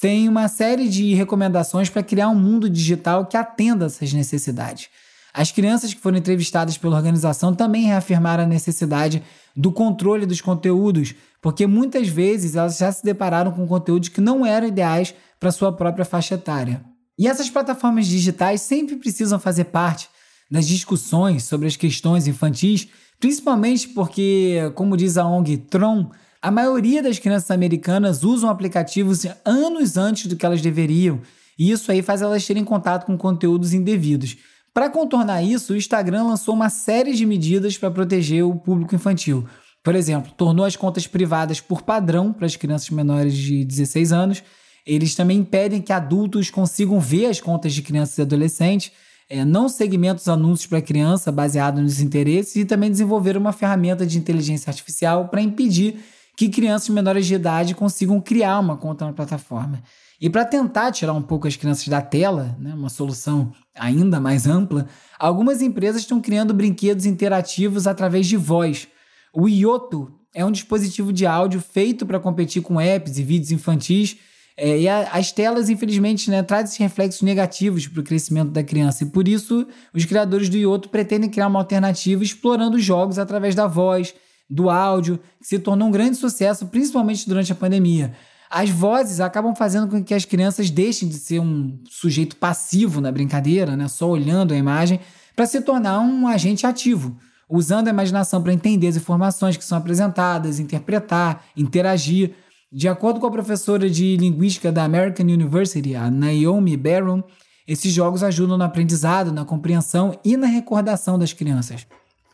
tem 0.00 0.28
uma 0.28 0.48
série 0.48 0.88
de 0.88 1.12
recomendações 1.14 1.90
para 1.90 2.02
criar 2.02 2.28
um 2.28 2.34
mundo 2.34 2.70
digital 2.70 3.26
que 3.26 3.36
atenda 3.36 3.86
essas 3.86 4.12
necessidades. 4.12 4.88
As 5.32 5.52
crianças 5.52 5.92
que 5.92 6.00
foram 6.00 6.18
entrevistadas 6.18 6.78
pela 6.78 6.96
organização 6.96 7.54
também 7.54 7.84
reafirmaram 7.84 8.44
a 8.44 8.46
necessidade 8.46 9.22
do 9.54 9.70
controle 9.70 10.26
dos 10.26 10.40
conteúdos, 10.40 11.14
porque 11.40 11.66
muitas 11.66 12.08
vezes 12.08 12.54
elas 12.54 12.76
já 12.76 12.92
se 12.92 13.02
depararam 13.02 13.52
com 13.52 13.66
conteúdos 13.66 14.08
que 14.08 14.20
não 14.20 14.44
eram 14.44 14.68
ideais 14.68 15.14
para 15.38 15.52
sua 15.52 15.72
própria 15.72 16.04
faixa 16.04 16.34
etária. 16.34 16.84
E 17.18 17.26
essas 17.26 17.50
plataformas 17.50 18.06
digitais 18.06 18.62
sempre 18.62 18.96
precisam 18.96 19.38
fazer 19.38 19.64
parte 19.64 20.08
das 20.50 20.66
discussões 20.66 21.44
sobre 21.44 21.66
as 21.66 21.76
questões 21.76 22.26
infantis, 22.26 22.88
principalmente 23.18 23.88
porque, 23.88 24.72
como 24.74 24.96
diz 24.96 25.16
a 25.16 25.26
ONG 25.26 25.58
Tron, 25.58 26.10
a 26.42 26.50
maioria 26.50 27.02
das 27.02 27.18
crianças 27.18 27.50
americanas 27.50 28.24
usam 28.24 28.48
aplicativos 28.48 29.26
anos 29.44 29.96
antes 29.96 30.26
do 30.26 30.36
que 30.36 30.46
elas 30.46 30.62
deveriam, 30.62 31.20
e 31.58 31.70
isso 31.70 31.92
aí 31.92 32.00
faz 32.00 32.22
elas 32.22 32.46
terem 32.46 32.64
contato 32.64 33.04
com 33.04 33.16
conteúdos 33.18 33.74
indevidos. 33.74 34.38
Para 34.72 34.88
contornar 34.88 35.42
isso, 35.42 35.72
o 35.72 35.76
Instagram 35.76 36.24
lançou 36.24 36.54
uma 36.54 36.70
série 36.70 37.12
de 37.12 37.26
medidas 37.26 37.76
para 37.76 37.90
proteger 37.90 38.44
o 38.44 38.54
público 38.54 38.94
infantil. 38.94 39.46
Por 39.82 39.94
exemplo, 39.94 40.32
tornou 40.36 40.64
as 40.64 40.76
contas 40.76 41.06
privadas 41.06 41.60
por 41.60 41.82
padrão 41.82 42.32
para 42.32 42.46
as 42.46 42.56
crianças 42.56 42.90
menores 42.90 43.34
de 43.34 43.64
16 43.64 44.12
anos. 44.12 44.42
Eles 44.86 45.14
também 45.14 45.38
impedem 45.38 45.80
que 45.80 45.92
adultos 45.92 46.50
consigam 46.50 47.00
ver 47.00 47.26
as 47.26 47.40
contas 47.40 47.72
de 47.72 47.82
crianças 47.82 48.18
e 48.18 48.22
adolescentes, 48.22 48.92
é, 49.28 49.44
não 49.44 49.68
segmentam 49.68 50.16
os 50.16 50.28
anúncios 50.28 50.66
para 50.66 50.82
criança 50.82 51.30
baseado 51.30 51.80
nos 51.80 52.00
interesses 52.00 52.56
e 52.56 52.64
também 52.64 52.90
desenvolveram 52.90 53.40
uma 53.40 53.52
ferramenta 53.52 54.04
de 54.04 54.18
inteligência 54.18 54.68
artificial 54.68 55.28
para 55.28 55.40
impedir 55.40 56.00
que 56.36 56.48
crianças 56.48 56.88
menores 56.88 57.26
de 57.26 57.34
idade 57.34 57.74
consigam 57.74 58.20
criar 58.20 58.58
uma 58.58 58.76
conta 58.76 59.04
na 59.04 59.12
plataforma. 59.12 59.82
E 60.20 60.28
para 60.28 60.44
tentar 60.44 60.90
tirar 60.90 61.12
um 61.12 61.22
pouco 61.22 61.46
as 61.46 61.56
crianças 61.56 61.86
da 61.86 62.02
tela, 62.02 62.56
né, 62.58 62.74
uma 62.74 62.88
solução 62.88 63.52
ainda 63.74 64.18
mais 64.18 64.46
ampla, 64.46 64.86
algumas 65.18 65.62
empresas 65.62 66.02
estão 66.02 66.20
criando 66.20 66.52
brinquedos 66.52 67.06
interativos 67.06 67.86
através 67.86 68.26
de 68.26 68.36
voz. 68.36 68.88
O 69.32 69.48
Ioto 69.48 70.12
é 70.34 70.44
um 70.44 70.50
dispositivo 70.50 71.12
de 71.12 71.26
áudio 71.26 71.60
feito 71.60 72.06
para 72.06 72.20
competir 72.20 72.62
com 72.62 72.80
apps 72.80 73.18
e 73.18 73.22
vídeos 73.22 73.50
infantis. 73.50 74.16
É, 74.56 74.78
e 74.78 74.88
a, 74.88 75.10
as 75.12 75.32
telas, 75.32 75.68
infelizmente, 75.68 76.30
né, 76.30 76.42
trazem 76.42 76.78
reflexos 76.80 77.22
negativos 77.22 77.86
para 77.86 78.00
o 78.00 78.04
crescimento 78.04 78.50
da 78.50 78.62
criança. 78.62 79.04
E 79.04 79.06
por 79.06 79.26
isso, 79.26 79.66
os 79.94 80.04
criadores 80.04 80.48
do 80.48 80.56
Ioto 80.56 80.88
pretendem 80.88 81.30
criar 81.30 81.46
uma 81.46 81.60
alternativa 81.60 82.22
explorando 82.22 82.76
os 82.76 82.84
jogos 82.84 83.18
através 83.18 83.54
da 83.54 83.66
voz, 83.66 84.14
do 84.48 84.68
áudio, 84.68 85.18
que 85.40 85.46
se 85.46 85.58
tornou 85.58 85.88
um 85.88 85.92
grande 85.92 86.16
sucesso, 86.16 86.66
principalmente 86.66 87.28
durante 87.28 87.52
a 87.52 87.54
pandemia. 87.54 88.12
As 88.50 88.68
vozes 88.68 89.20
acabam 89.20 89.54
fazendo 89.54 89.86
com 89.86 90.02
que 90.02 90.12
as 90.12 90.24
crianças 90.24 90.70
deixem 90.70 91.08
de 91.08 91.14
ser 91.14 91.38
um 91.38 91.78
sujeito 91.88 92.34
passivo 92.34 93.00
na 93.00 93.12
brincadeira, 93.12 93.76
né, 93.76 93.86
só 93.86 94.08
olhando 94.08 94.52
a 94.52 94.56
imagem, 94.56 94.98
para 95.36 95.46
se 95.46 95.60
tornar 95.60 96.00
um 96.00 96.26
agente 96.26 96.66
ativo, 96.66 97.16
usando 97.50 97.88
a 97.88 97.90
imaginação 97.90 98.40
para 98.40 98.52
entender 98.52 98.86
as 98.86 98.96
informações 98.96 99.56
que 99.56 99.64
são 99.64 99.76
apresentadas, 99.76 100.60
interpretar, 100.60 101.44
interagir. 101.56 102.32
De 102.72 102.86
acordo 102.86 103.18
com 103.18 103.26
a 103.26 103.30
professora 103.30 103.90
de 103.90 104.16
linguística 104.16 104.70
da 104.70 104.84
American 104.84 105.26
University, 105.26 105.96
a 105.96 106.08
Naomi 106.08 106.76
Barron, 106.76 107.22
esses 107.66 107.92
jogos 107.92 108.22
ajudam 108.22 108.56
no 108.56 108.62
aprendizado, 108.62 109.32
na 109.32 109.44
compreensão 109.44 110.16
e 110.24 110.36
na 110.36 110.46
recordação 110.46 111.18
das 111.18 111.32
crianças. 111.32 111.86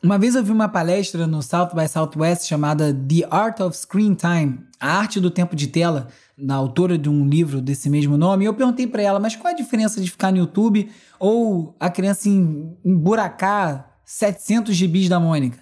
Uma 0.03 0.19
vez 0.19 0.35
eu 0.35 0.45
vi 0.45 0.53
uma 0.53 0.69
palestra 0.69 1.27
no 1.27 1.43
South 1.43 1.71
by 1.75 1.89
Southwest 1.89 2.47
chamada 2.47 2.93
The 2.93 3.27
Art 3.31 3.61
of 3.61 3.77
Screen 3.77 4.15
Time, 4.15 4.61
a 4.79 4.99
arte 4.99 5.19
do 5.19 5.31
tempo 5.31 5.57
de 5.57 5.69
tela, 5.69 6.09
da 6.37 6.55
autora 6.55 6.99
de 6.99 7.09
um 7.09 7.27
livro 7.27 7.63
desse 7.63 7.89
mesmo 7.89 8.19
nome, 8.19 8.45
e 8.45 8.47
eu 8.47 8.53
perguntei 8.53 8.87
para 8.87 9.03
ela, 9.03 9.19
mas 9.19 9.35
qual 9.35 9.53
a 9.53 9.57
diferença 9.57 10.01
de 10.01 10.11
ficar 10.11 10.31
no 10.31 10.37
YouTube 10.37 10.91
ou 11.19 11.75
a 11.81 11.89
criança 11.89 12.29
emburacar 12.29 13.96
700 14.07 14.77
gibis 14.77 15.09
da 15.09 15.19
Mônica? 15.19 15.59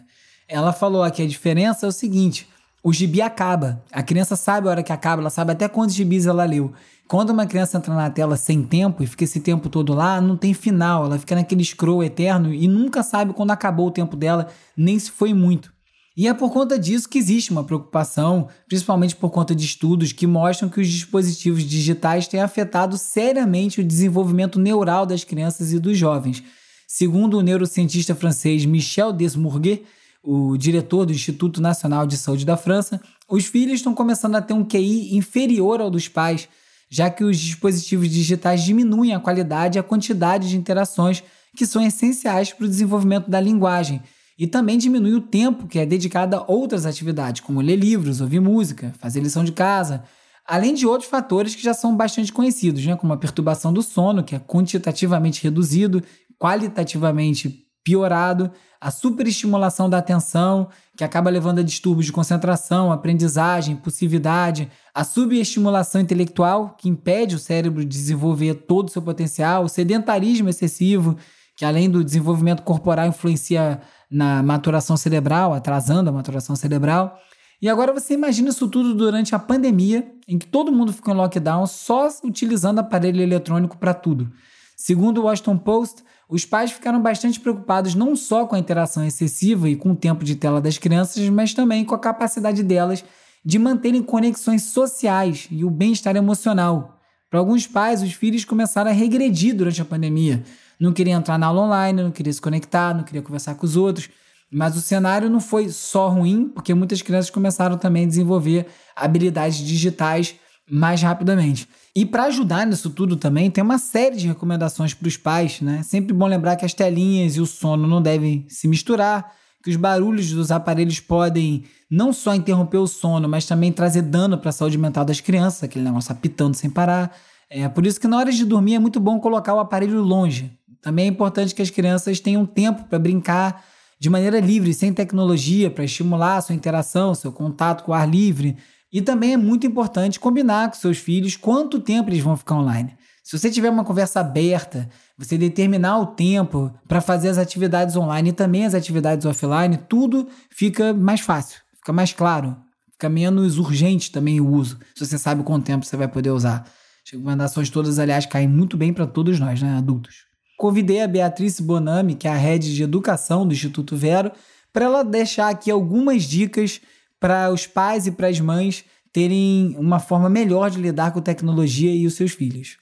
Ela 0.47 0.71
falou 0.71 1.11
que 1.11 1.23
a 1.23 1.27
diferença 1.27 1.87
é 1.87 1.89
o 1.89 1.93
seguinte, 1.93 2.47
o 2.83 2.93
gibi 2.93 3.23
acaba, 3.23 3.83
a 3.91 4.03
criança 4.03 4.37
sabe 4.37 4.69
a 4.69 4.71
hora 4.71 4.83
que 4.83 4.93
acaba, 4.93 5.23
ela 5.23 5.31
sabe 5.31 5.53
até 5.53 5.67
quantos 5.67 5.95
gibis 5.95 6.27
ela 6.27 6.45
leu. 6.45 6.71
Quando 7.09 7.31
uma 7.31 7.47
criança 7.47 7.79
entra 7.79 7.95
na 7.95 8.11
tela 8.11 8.37
sem 8.37 8.63
tempo 8.63 9.03
e 9.03 9.07
fica 9.07 9.25
esse 9.25 9.41
tempo 9.41 9.71
todo 9.71 9.95
lá, 9.95 10.21
não 10.21 10.37
tem 10.37 10.53
final, 10.53 11.07
ela 11.07 11.19
fica 11.19 11.35
naquele 11.35 11.65
scroll 11.65 12.05
eterno 12.05 12.53
e 12.53 12.69
nunca 12.69 13.03
sabe 13.03 13.33
quando 13.33 13.53
acabou 13.53 13.87
o 13.87 13.91
tempo 13.91 14.15
dela, 14.15 14.49
nem 14.77 14.99
se 14.99 15.11
foi 15.11 15.33
muito. 15.33 15.73
E 16.15 16.29
é 16.29 16.35
por 16.35 16.53
conta 16.53 16.79
disso 16.79 17.09
que 17.09 17.19
existe 17.19 17.51
uma 17.51 17.65
preocupação, 17.65 18.49
principalmente 18.69 19.17
por 19.17 19.31
conta 19.31 19.55
de 19.55 19.65
estudos 19.65 20.13
que 20.13 20.27
mostram 20.27 20.69
que 20.69 20.81
os 20.81 20.89
dispositivos 20.89 21.65
digitais 21.65 22.29
têm 22.29 22.41
afetado 22.41 22.99
seriamente 22.99 23.81
o 23.81 23.85
desenvolvimento 23.85 24.61
neural 24.61 25.07
das 25.07 25.25
crianças 25.25 25.73
e 25.73 25.79
dos 25.79 25.97
jovens. 25.97 26.45
Segundo 26.87 27.39
o 27.39 27.43
neurocientista 27.43 28.15
francês 28.15 28.65
Michel 28.65 29.13
Desmourguet, 29.13 29.83
o 30.23 30.57
diretor 30.57 31.05
do 31.05 31.13
Instituto 31.13 31.61
Nacional 31.61 32.07
de 32.07 32.17
Saúde 32.17 32.47
da 32.47 32.57
França, 32.57 33.01
os 33.29 33.45
filhos 33.47 33.77
estão 33.77 33.95
começando 33.95 34.37
a 34.37 34.43
ter 34.43 34.55
um 34.55 34.65
QI 34.65 35.17
inferior 35.17 35.81
ao 35.81 35.91
dos 35.91 36.09
pais, 36.09 36.49
já 36.89 37.11
que 37.11 37.25
os 37.25 37.39
dispositivos 37.39 38.09
digitais 38.09 38.63
diminuem 38.63 39.15
a 39.15 39.21
qualidade 39.21 39.77
e 39.77 39.81
a 39.81 39.83
quantidade 39.83 40.49
de 40.49 40.57
interações 40.57 41.23
que 41.57 41.67
são 41.67 41.85
essenciais 41.85 42.53
para 42.53 42.65
o 42.65 42.69
desenvolvimento 42.69 43.31
da 43.31 43.41
linguagem, 43.41 44.03
e 44.39 44.47
também 44.47 44.77
diminui 44.79 45.15
o 45.15 45.21
tempo 45.21 45.69
que 45.69 45.79
é 45.79 45.87
dedicado 45.87 46.37
a 46.37 46.45
outras 46.49 46.87
atividades, 46.87 47.41
como 47.41 47.61
ler 47.61 47.77
livros, 47.77 48.21
ouvir 48.21 48.41
música, 48.41 48.93
fazer 48.99 49.21
lição 49.21 49.45
de 49.45 49.53
casa, 49.53 50.05
além 50.47 50.75
de 50.75 50.87
outros 50.87 51.09
fatores 51.09 51.55
que 51.55 51.63
já 51.63 51.73
são 51.73 51.97
bastante 51.97 52.33
conhecidos, 52.33 52.85
né, 52.85 52.97
como 52.97 53.13
a 53.13 53.17
perturbação 53.17 53.73
do 53.73 53.83
sono, 53.83 54.25
que 54.25 54.35
é 54.35 54.39
quantitativamente 54.39 55.43
reduzido, 55.43 56.03
qualitativamente 56.39 57.65
piorado, 57.85 58.51
a 58.81 58.91
superestimulação 58.91 59.89
da 59.89 59.99
atenção, 59.99 60.69
que 60.97 61.05
acaba 61.05 61.31
levando 61.31 61.59
a 61.59 61.63
distúrbios 61.63 62.07
de 62.07 62.13
concentração, 62.13 62.91
aprendizagem, 62.91 63.75
impulsividade, 63.75 64.71
a 64.95 65.05
subestimulação 65.05 66.01
intelectual, 66.01 66.77
que 66.79 66.89
impede 66.89 67.35
o 67.35 67.39
cérebro 67.39 67.81
de 67.81 67.89
desenvolver 67.89 68.55
todo 68.55 68.89
o 68.89 68.91
seu 68.91 69.03
potencial, 69.03 69.65
o 69.65 69.69
sedentarismo 69.69 70.49
excessivo, 70.49 71.17
que 71.57 71.65
além 71.65 71.89
do 71.89 72.03
desenvolvimento 72.03 72.63
corporal 72.63 73.07
influencia 73.07 73.81
na 74.11 74.43
maturação 74.43 74.97
cerebral, 74.97 75.53
atrasando 75.53 76.11
a 76.11 76.13
maturação 76.13 76.57
cerebral. 76.57 77.19
E 77.61 77.69
agora 77.69 77.93
você 77.93 78.15
imagina 78.15 78.51
isso 78.51 78.69
tudo 78.69 78.95
durante 78.95 79.35
a 79.35 79.39
pandemia, 79.39 80.13
em 80.29 80.39
que 80.39 80.47
todo 80.47 80.73
mundo 80.73 80.93
ficou 80.93 81.15
em 81.15 81.17
lockdown 81.17 81.67
só 81.67 82.09
utilizando 82.23 82.81
aparelho 82.81 83.23
eletrônico 83.23 83.79
para 83.79 83.95
tudo. 83.95 84.31
Segundo 84.77 85.19
o 85.19 85.25
Washington 85.25 85.57
Post, 85.57 86.03
os 86.29 86.45
pais 86.45 86.73
ficaram 86.73 87.01
bastante 87.01 87.39
preocupados 87.39 87.95
não 87.95 88.17
só 88.17 88.47
com 88.47 88.57
a 88.57 88.59
interação 88.59 89.05
excessiva 89.05 89.69
e 89.69 89.77
com 89.77 89.93
o 89.93 89.97
tempo 89.97 90.25
de 90.25 90.37
tela 90.37 90.61
das 90.61 90.79
crianças, 90.79 91.29
mas 91.29 91.53
também 91.53 91.85
com 91.85 91.95
a 91.95 91.99
capacidade 91.99 92.63
delas 92.63 93.05
de 93.45 93.59
manterem 93.59 94.03
conexões 94.03 94.63
sociais 94.63 95.47
e 95.51 95.65
o 95.65 95.71
bem-estar 95.71 96.17
emocional. 96.17 96.99
Para 97.29 97.41
alguns 97.41 97.67
pais, 97.67 98.03
os 98.03 98.13
filhos 98.13 98.45
começaram 98.45 98.91
a 98.91 98.95
regredir 98.95 99.55
durante 99.55 99.83
a 99.83 99.85
pandemia. 99.85 100.43
Não 100.81 100.93
queriam 100.93 101.19
entrar 101.19 101.37
na 101.39 101.47
aula 101.47 101.63
online, 101.63 102.03
não 102.03 102.11
queriam 102.11 102.33
se 102.33 102.41
conectar, 102.41 102.95
não 102.95 103.05
queriam 103.05 103.23
conversar 103.23 103.55
com 103.57 103.67
os 103.67 103.77
outros. 103.77 104.09
Mas 104.51 104.77
o 104.77 104.81
cenário 104.81 105.29
não 105.29 105.41
foi 105.41 105.69
só 105.69 106.09
ruim, 106.09 106.49
porque 106.49 106.73
muitas 106.75 107.03
crianças 107.03 107.31
começaram 107.31 107.77
também 107.77 108.05
a 108.05 108.09
desenvolver 108.09 108.67
habilidades 108.95 109.59
digitais 109.59 110.37
mais 110.71 111.03
rapidamente. 111.03 111.69
E 111.97 112.05
para 112.05 112.25
ajudar 112.25 112.67
nisso 112.67 112.91
tudo 112.91 113.17
também, 113.17 113.49
tem 113.49 113.63
uma 113.63 113.79
série 113.79 114.17
de 114.17 114.27
recomendações 114.27 114.93
para 114.93 115.07
os 115.07 115.17
pais, 115.17 115.61
né? 115.61 115.81
Sempre 115.85 116.13
bom 116.13 116.27
lembrar 116.27 116.57
que 116.57 116.65
as 116.65 116.75
telinhas 116.75 117.37
e 117.37 117.41
o 117.41 117.47
sono 117.47 117.87
não 117.87 118.03
devem 118.03 118.45
se 118.49 118.67
misturar, 118.67 119.33
que 119.63 119.71
os 119.71 119.77
barulhos 119.77 120.33
dos 120.33 120.51
aparelhos 120.51 120.99
podem 120.99 121.65
não 121.89 122.13
só 122.13 122.35
interromper 122.35 122.79
o 122.79 122.87
sono, 122.89 123.29
mas 123.29 123.47
também 123.47 123.71
trazer 123.71 124.03
dano 124.03 124.37
para 124.37 124.51
a 124.51 124.53
saúde 124.53 124.77
mental 124.77 125.05
das 125.05 125.21
crianças, 125.21 125.63
aquele 125.63 125.85
negócio 125.85 126.11
apitando 126.11 126.57
sem 126.57 126.69
parar. 126.69 127.17
É 127.49 127.69
por 127.69 127.87
isso 127.87 128.01
que 128.01 128.09
na 128.09 128.19
hora 128.19 128.33
de 128.33 128.45
dormir 128.45 128.75
é 128.75 128.79
muito 128.81 128.99
bom 128.99 129.21
colocar 129.21 129.55
o 129.55 129.61
aparelho 129.61 130.03
longe. 130.03 130.51
Também 130.83 131.07
é 131.07 131.09
importante 131.09 131.55
que 131.55 131.63
as 131.63 131.71
crianças 131.71 132.19
tenham 132.19 132.45
tempo 132.45 132.85
para 132.85 132.99
brincar 132.99 133.65
de 134.01 134.11
maneira 134.11 134.41
livre, 134.41 134.75
sem 134.75 134.93
tecnologia, 134.93 135.71
para 135.71 135.85
estimular 135.85 136.39
a 136.39 136.41
sua 136.41 136.55
interação, 136.57 137.15
seu 137.15 137.31
contato 137.31 137.85
com 137.85 137.93
o 137.93 137.95
ar 137.95 138.07
livre. 138.07 138.57
E 138.95 139.03
também 139.03 139.35
é 139.35 139.37
muito 139.37 139.67
importante 139.67 140.19
combinar 140.19 140.71
com 140.71 140.77
seus 140.77 140.97
filhos 140.97 141.37
quanto 141.37 141.81
tempo 141.81 142.09
eles 142.09 142.23
vão 142.23 142.37
ficar 142.37 142.55
online. 142.55 142.97
Se 143.23 143.37
você 143.37 143.51
tiver 143.51 143.69
uma 143.69 143.85
conversa 143.85 144.21
aberta, 144.21 144.89
você 145.19 145.37
determinar 145.37 145.99
o 145.99 146.07
tempo 146.07 146.73
para 146.89 147.01
fazer 147.01 147.29
as 147.29 147.37
atividades 147.39 147.97
online 147.97 148.31
e 148.31 148.33
também 148.33 148.65
as 148.65 148.75
atividades 148.75 149.27
offline, 149.27 149.77
tudo 149.89 150.29
fica 150.49 150.95
mais 150.95 151.21
fácil, 151.21 151.59
fica 151.75 151.93
mais 151.93 152.13
claro, 152.13 152.57
Fica 152.95 153.09
menos 153.09 153.59
urgente 153.59 154.13
também 154.13 154.41
o 154.41 154.49
uso, 154.49 154.79
se 154.95 155.05
você 155.05 155.19
sabe 155.19 155.43
quanto 155.43 155.67
tempo 155.67 155.85
você 155.85 155.97
vai 155.97 156.07
poder 156.07 156.31
usar. 156.31 156.65
As 157.05 157.11
recomendações 157.13 157.69
todas, 157.69 157.99
aliás, 157.99 158.25
caem 158.25 158.49
muito 158.49 158.77
bem 158.77 158.93
para 158.93 159.05
todos 159.07 159.39
nós, 159.41 159.61
né, 159.61 159.77
adultos. 159.77 160.27
Convidei 160.57 161.03
a 161.03 161.09
Beatriz 161.09 161.59
Bonami, 161.59 162.15
que 162.15 162.29
é 162.29 162.31
a 162.31 162.37
head 162.37 162.73
de 162.73 162.83
educação 162.85 163.47
do 163.47 163.53
Instituto 163.53 163.97
Vero, 163.97 164.31
para 164.73 164.85
ela 164.85 165.03
deixar 165.03 165.49
aqui 165.49 165.73
algumas 165.73 166.23
dicas 166.23 166.81
para 167.25 167.51
os 167.51 167.67
pais 167.67 168.07
e 168.07 168.13
para 168.13 168.29
as 168.29 168.39
mães 168.39 168.85
terem 169.11 169.75
uma 169.79 169.99
forma 169.99 170.29
melhor 170.29 170.69
de 170.69 170.79
lidar 170.79 171.11
com 171.11 171.23
tecnologia 171.23 171.91
e 171.91 172.07
os 172.07 172.13
seus 172.13 172.33
filhos. 172.33 172.77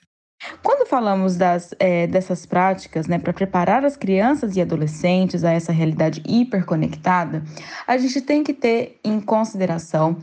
Quando 0.62 0.87
falamos 0.88 1.37
das, 1.37 1.74
é, 1.78 2.07
dessas 2.07 2.44
práticas 2.44 3.07
né, 3.07 3.18
para 3.18 3.33
preparar 3.33 3.85
as 3.85 3.96
crianças 3.96 4.57
e 4.57 4.61
adolescentes 4.61 5.44
a 5.44 5.52
essa 5.52 5.72
realidade 5.72 6.22
hiperconectada, 6.26 7.42
a 7.87 7.96
gente 7.96 8.20
tem 8.20 8.42
que 8.42 8.52
ter 8.52 8.98
em 9.05 9.20
consideração 9.20 10.16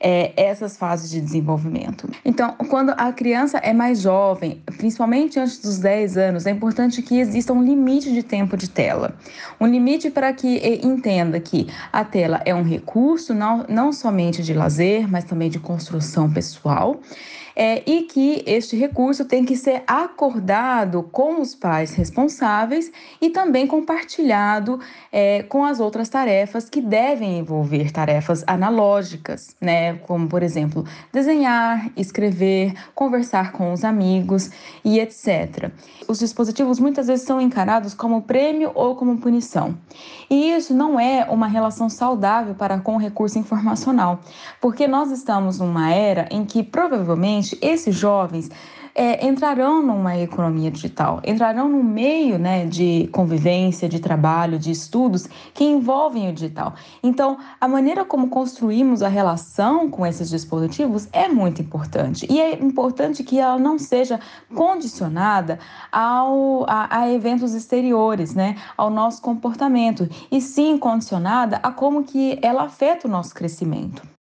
é, 0.00 0.32
essas 0.36 0.76
fases 0.76 1.10
de 1.10 1.20
desenvolvimento. 1.20 2.08
Então, 2.24 2.54
quando 2.68 2.90
a 2.90 3.12
criança 3.12 3.58
é 3.58 3.72
mais 3.72 4.00
jovem, 4.00 4.62
principalmente 4.78 5.38
antes 5.38 5.58
dos 5.58 5.78
10 5.78 6.16
anos, 6.16 6.46
é 6.46 6.50
importante 6.50 7.02
que 7.02 7.18
exista 7.18 7.52
um 7.52 7.62
limite 7.62 8.12
de 8.12 8.22
tempo 8.22 8.56
de 8.56 8.68
tela. 8.68 9.16
Um 9.60 9.66
limite 9.66 10.10
para 10.10 10.32
que 10.32 10.80
entenda 10.82 11.38
que 11.40 11.66
a 11.92 12.04
tela 12.04 12.40
é 12.44 12.54
um 12.54 12.62
recurso 12.62 13.34
não, 13.34 13.64
não 13.68 13.92
somente 13.92 14.42
de 14.42 14.54
lazer, 14.54 15.08
mas 15.10 15.24
também 15.24 15.50
de 15.50 15.58
construção 15.58 16.30
pessoal 16.30 17.00
é, 17.56 17.82
e 17.86 18.02
que 18.02 18.42
este 18.46 18.76
recurso 18.76 19.24
tem 19.24 19.46
que 19.46 19.56
ser 19.56 19.82
acordado 19.86 21.02
com 21.04 21.40
os 21.40 21.54
pais 21.54 21.94
responsáveis 21.94 22.92
e 23.18 23.30
também 23.30 23.66
compartilhado 23.66 24.78
é, 25.10 25.42
com 25.44 25.64
as 25.64 25.80
outras 25.80 26.10
tarefas 26.10 26.68
que 26.68 26.82
devem 26.82 27.38
envolver 27.38 27.90
tarefas 27.90 28.44
analógicas, 28.46 29.56
né? 29.58 29.94
Como, 30.06 30.28
por 30.28 30.42
exemplo, 30.42 30.84
desenhar, 31.10 31.90
escrever, 31.96 32.74
conversar 32.94 33.52
com 33.52 33.72
os 33.72 33.84
amigos 33.84 34.50
e 34.84 35.00
etc. 35.00 35.70
Os 36.06 36.18
dispositivos 36.18 36.78
muitas 36.78 37.06
vezes 37.06 37.24
são 37.24 37.40
encarados 37.40 37.94
como 37.94 38.22
prêmio 38.22 38.70
ou 38.74 38.94
como 38.94 39.16
punição. 39.16 39.74
E 40.28 40.52
isso 40.52 40.74
não 40.74 41.00
é 41.00 41.26
uma 41.30 41.46
relação 41.46 41.88
saudável 41.88 42.54
para 42.54 42.78
com 42.78 42.96
o 42.96 42.98
recurso 42.98 43.38
informacional, 43.38 44.20
porque 44.60 44.86
nós 44.86 45.10
estamos 45.10 45.58
numa 45.58 45.90
era 45.90 46.28
em 46.30 46.44
que 46.44 46.62
provavelmente 46.62 47.45
esses 47.60 47.94
jovens 47.94 48.50
é, 48.96 49.26
entrarão 49.26 49.82
numa 49.82 50.16
economia 50.16 50.70
digital, 50.70 51.20
entrarão 51.22 51.68
no 51.68 51.84
meio 51.84 52.38
né, 52.38 52.64
de 52.64 53.08
convivência, 53.12 53.86
de 53.86 54.00
trabalho, 54.00 54.58
de 54.58 54.70
estudos 54.70 55.28
que 55.52 55.64
envolvem 55.64 56.30
o 56.30 56.32
digital. 56.32 56.74
Então, 57.02 57.36
a 57.60 57.68
maneira 57.68 58.06
como 58.06 58.28
construímos 58.28 59.02
a 59.02 59.08
relação 59.08 59.90
com 59.90 60.06
esses 60.06 60.30
dispositivos 60.30 61.08
é 61.12 61.28
muito 61.28 61.60
importante. 61.60 62.26
E 62.30 62.40
é 62.40 62.54
importante 62.54 63.22
que 63.22 63.38
ela 63.38 63.58
não 63.58 63.78
seja 63.78 64.18
condicionada 64.54 65.58
ao, 65.92 66.64
a, 66.66 67.00
a 67.00 67.12
eventos 67.12 67.52
exteriores, 67.52 68.34
né, 68.34 68.56
ao 68.78 68.88
nosso 68.88 69.20
comportamento, 69.20 70.08
e 70.32 70.40
sim 70.40 70.78
condicionada 70.78 71.60
a 71.62 71.70
como 71.70 72.02
que 72.02 72.38
ela 72.40 72.62
afeta 72.62 73.06
o 73.06 73.10
nosso 73.10 73.34
crescimento. 73.34 74.16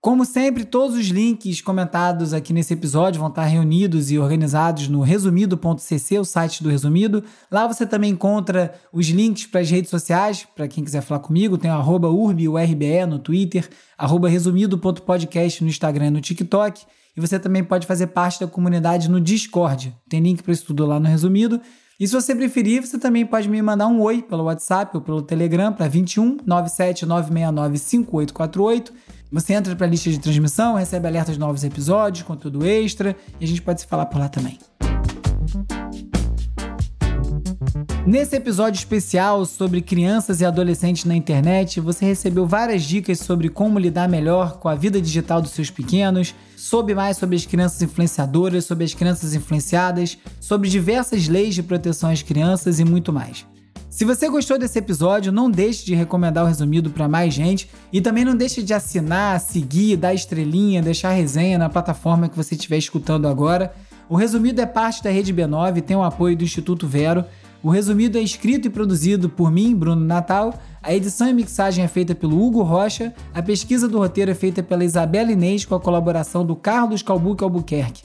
Como 0.00 0.24
sempre, 0.24 0.64
todos 0.64 0.96
os 0.96 1.06
links 1.06 1.60
comentados 1.60 2.32
aqui 2.32 2.52
nesse 2.52 2.72
episódio 2.72 3.18
vão 3.18 3.28
estar 3.30 3.44
reunidos 3.44 4.12
e 4.12 4.18
organizados 4.18 4.86
no 4.86 5.00
resumido.cc, 5.00 6.18
o 6.20 6.24
site 6.24 6.62
do 6.62 6.68
Resumido. 6.68 7.24
Lá 7.50 7.66
você 7.66 7.84
também 7.84 8.12
encontra 8.12 8.72
os 8.92 9.08
links 9.08 9.46
para 9.46 9.60
as 9.60 9.68
redes 9.68 9.90
sociais, 9.90 10.46
para 10.54 10.68
quem 10.68 10.84
quiser 10.84 11.00
falar 11.00 11.18
comigo, 11.18 11.58
tem 11.58 11.68
o 11.68 11.80
urbiurbe 11.80 12.46
no 13.08 13.18
Twitter, 13.18 13.68
arroba 13.98 14.28
resumido.podcast 14.28 15.64
no 15.64 15.68
Instagram 15.68 16.06
e 16.06 16.10
no 16.10 16.20
TikTok. 16.20 16.80
E 17.16 17.20
você 17.20 17.36
também 17.36 17.64
pode 17.64 17.84
fazer 17.84 18.06
parte 18.06 18.38
da 18.38 18.46
comunidade 18.46 19.10
no 19.10 19.20
Discord. 19.20 19.92
Tem 20.08 20.20
link 20.20 20.44
para 20.44 20.52
isso 20.52 20.66
tudo 20.66 20.86
lá 20.86 21.00
no 21.00 21.08
Resumido. 21.08 21.60
E 21.98 22.06
se 22.06 22.14
você 22.14 22.32
preferir, 22.32 22.86
você 22.86 22.96
também 22.96 23.26
pode 23.26 23.48
me 23.48 23.60
mandar 23.60 23.88
um 23.88 24.00
oi 24.00 24.22
pelo 24.22 24.44
WhatsApp 24.44 24.96
ou 24.96 25.02
pelo 25.02 25.20
Telegram 25.20 25.72
para 25.72 25.88
21 25.88 26.36
97 26.46 27.04
969 27.04 27.76
5848 27.76 28.92
você 29.30 29.52
entra 29.52 29.76
para 29.76 29.86
a 29.86 29.90
lista 29.90 30.10
de 30.10 30.18
transmissão, 30.18 30.74
recebe 30.74 31.06
alertas 31.06 31.34
de 31.34 31.40
novos 31.40 31.62
episódios, 31.64 32.24
conteúdo 32.24 32.64
extra 32.66 33.14
e 33.40 33.44
a 33.44 33.48
gente 33.48 33.62
pode 33.62 33.80
se 33.80 33.86
falar 33.86 34.06
por 34.06 34.18
lá 34.18 34.28
também. 34.28 34.58
Nesse 38.06 38.36
episódio 38.36 38.78
especial 38.78 39.44
sobre 39.44 39.82
crianças 39.82 40.40
e 40.40 40.44
adolescentes 40.46 41.04
na 41.04 41.14
internet, 41.14 41.78
você 41.78 42.06
recebeu 42.06 42.46
várias 42.46 42.84
dicas 42.84 43.18
sobre 43.18 43.50
como 43.50 43.78
lidar 43.78 44.08
melhor 44.08 44.58
com 44.58 44.66
a 44.66 44.74
vida 44.74 44.98
digital 44.98 45.42
dos 45.42 45.50
seus 45.50 45.70
pequenos, 45.70 46.34
soube 46.56 46.94
mais 46.94 47.18
sobre 47.18 47.36
as 47.36 47.44
crianças 47.44 47.82
influenciadoras, 47.82 48.64
sobre 48.64 48.84
as 48.84 48.94
crianças 48.94 49.34
influenciadas, 49.34 50.16
sobre 50.40 50.70
diversas 50.70 51.28
leis 51.28 51.54
de 51.54 51.62
proteção 51.62 52.08
às 52.08 52.22
crianças 52.22 52.80
e 52.80 52.84
muito 52.84 53.12
mais. 53.12 53.44
Se 53.98 54.04
você 54.04 54.28
gostou 54.28 54.56
desse 54.56 54.78
episódio, 54.78 55.32
não 55.32 55.50
deixe 55.50 55.84
de 55.84 55.92
recomendar 55.92 56.44
o 56.44 56.46
resumido 56.46 56.88
para 56.88 57.08
mais 57.08 57.34
gente 57.34 57.68
e 57.92 58.00
também 58.00 58.24
não 58.24 58.36
deixe 58.36 58.62
de 58.62 58.72
assinar, 58.72 59.40
seguir, 59.40 59.96
dar 59.96 60.14
estrelinha, 60.14 60.80
deixar 60.80 61.10
resenha 61.10 61.58
na 61.58 61.68
plataforma 61.68 62.28
que 62.28 62.36
você 62.36 62.54
estiver 62.54 62.76
escutando 62.76 63.26
agora. 63.26 63.74
O 64.08 64.14
resumido 64.14 64.60
é 64.60 64.66
parte 64.66 65.02
da 65.02 65.10
Rede 65.10 65.34
B9 65.34 65.78
e 65.78 65.82
tem 65.82 65.96
o 65.96 66.04
apoio 66.04 66.36
do 66.36 66.44
Instituto 66.44 66.86
Vero. 66.86 67.24
O 67.60 67.70
resumido 67.70 68.16
é 68.16 68.20
escrito 68.20 68.68
e 68.68 68.70
produzido 68.70 69.28
por 69.28 69.50
mim, 69.50 69.74
Bruno 69.74 70.06
Natal. 70.06 70.54
A 70.80 70.94
edição 70.94 71.28
e 71.28 71.34
mixagem 71.34 71.84
é 71.84 71.88
feita 71.88 72.14
pelo 72.14 72.40
Hugo 72.40 72.62
Rocha. 72.62 73.12
A 73.34 73.42
pesquisa 73.42 73.88
do 73.88 73.98
roteiro 73.98 74.30
é 74.30 74.34
feita 74.34 74.62
pela 74.62 74.84
Isabela 74.84 75.32
Inês 75.32 75.64
com 75.64 75.74
a 75.74 75.80
colaboração 75.80 76.46
do 76.46 76.54
Carlos 76.54 77.02
Calbuque 77.02 77.42
Albuquerque. 77.42 78.04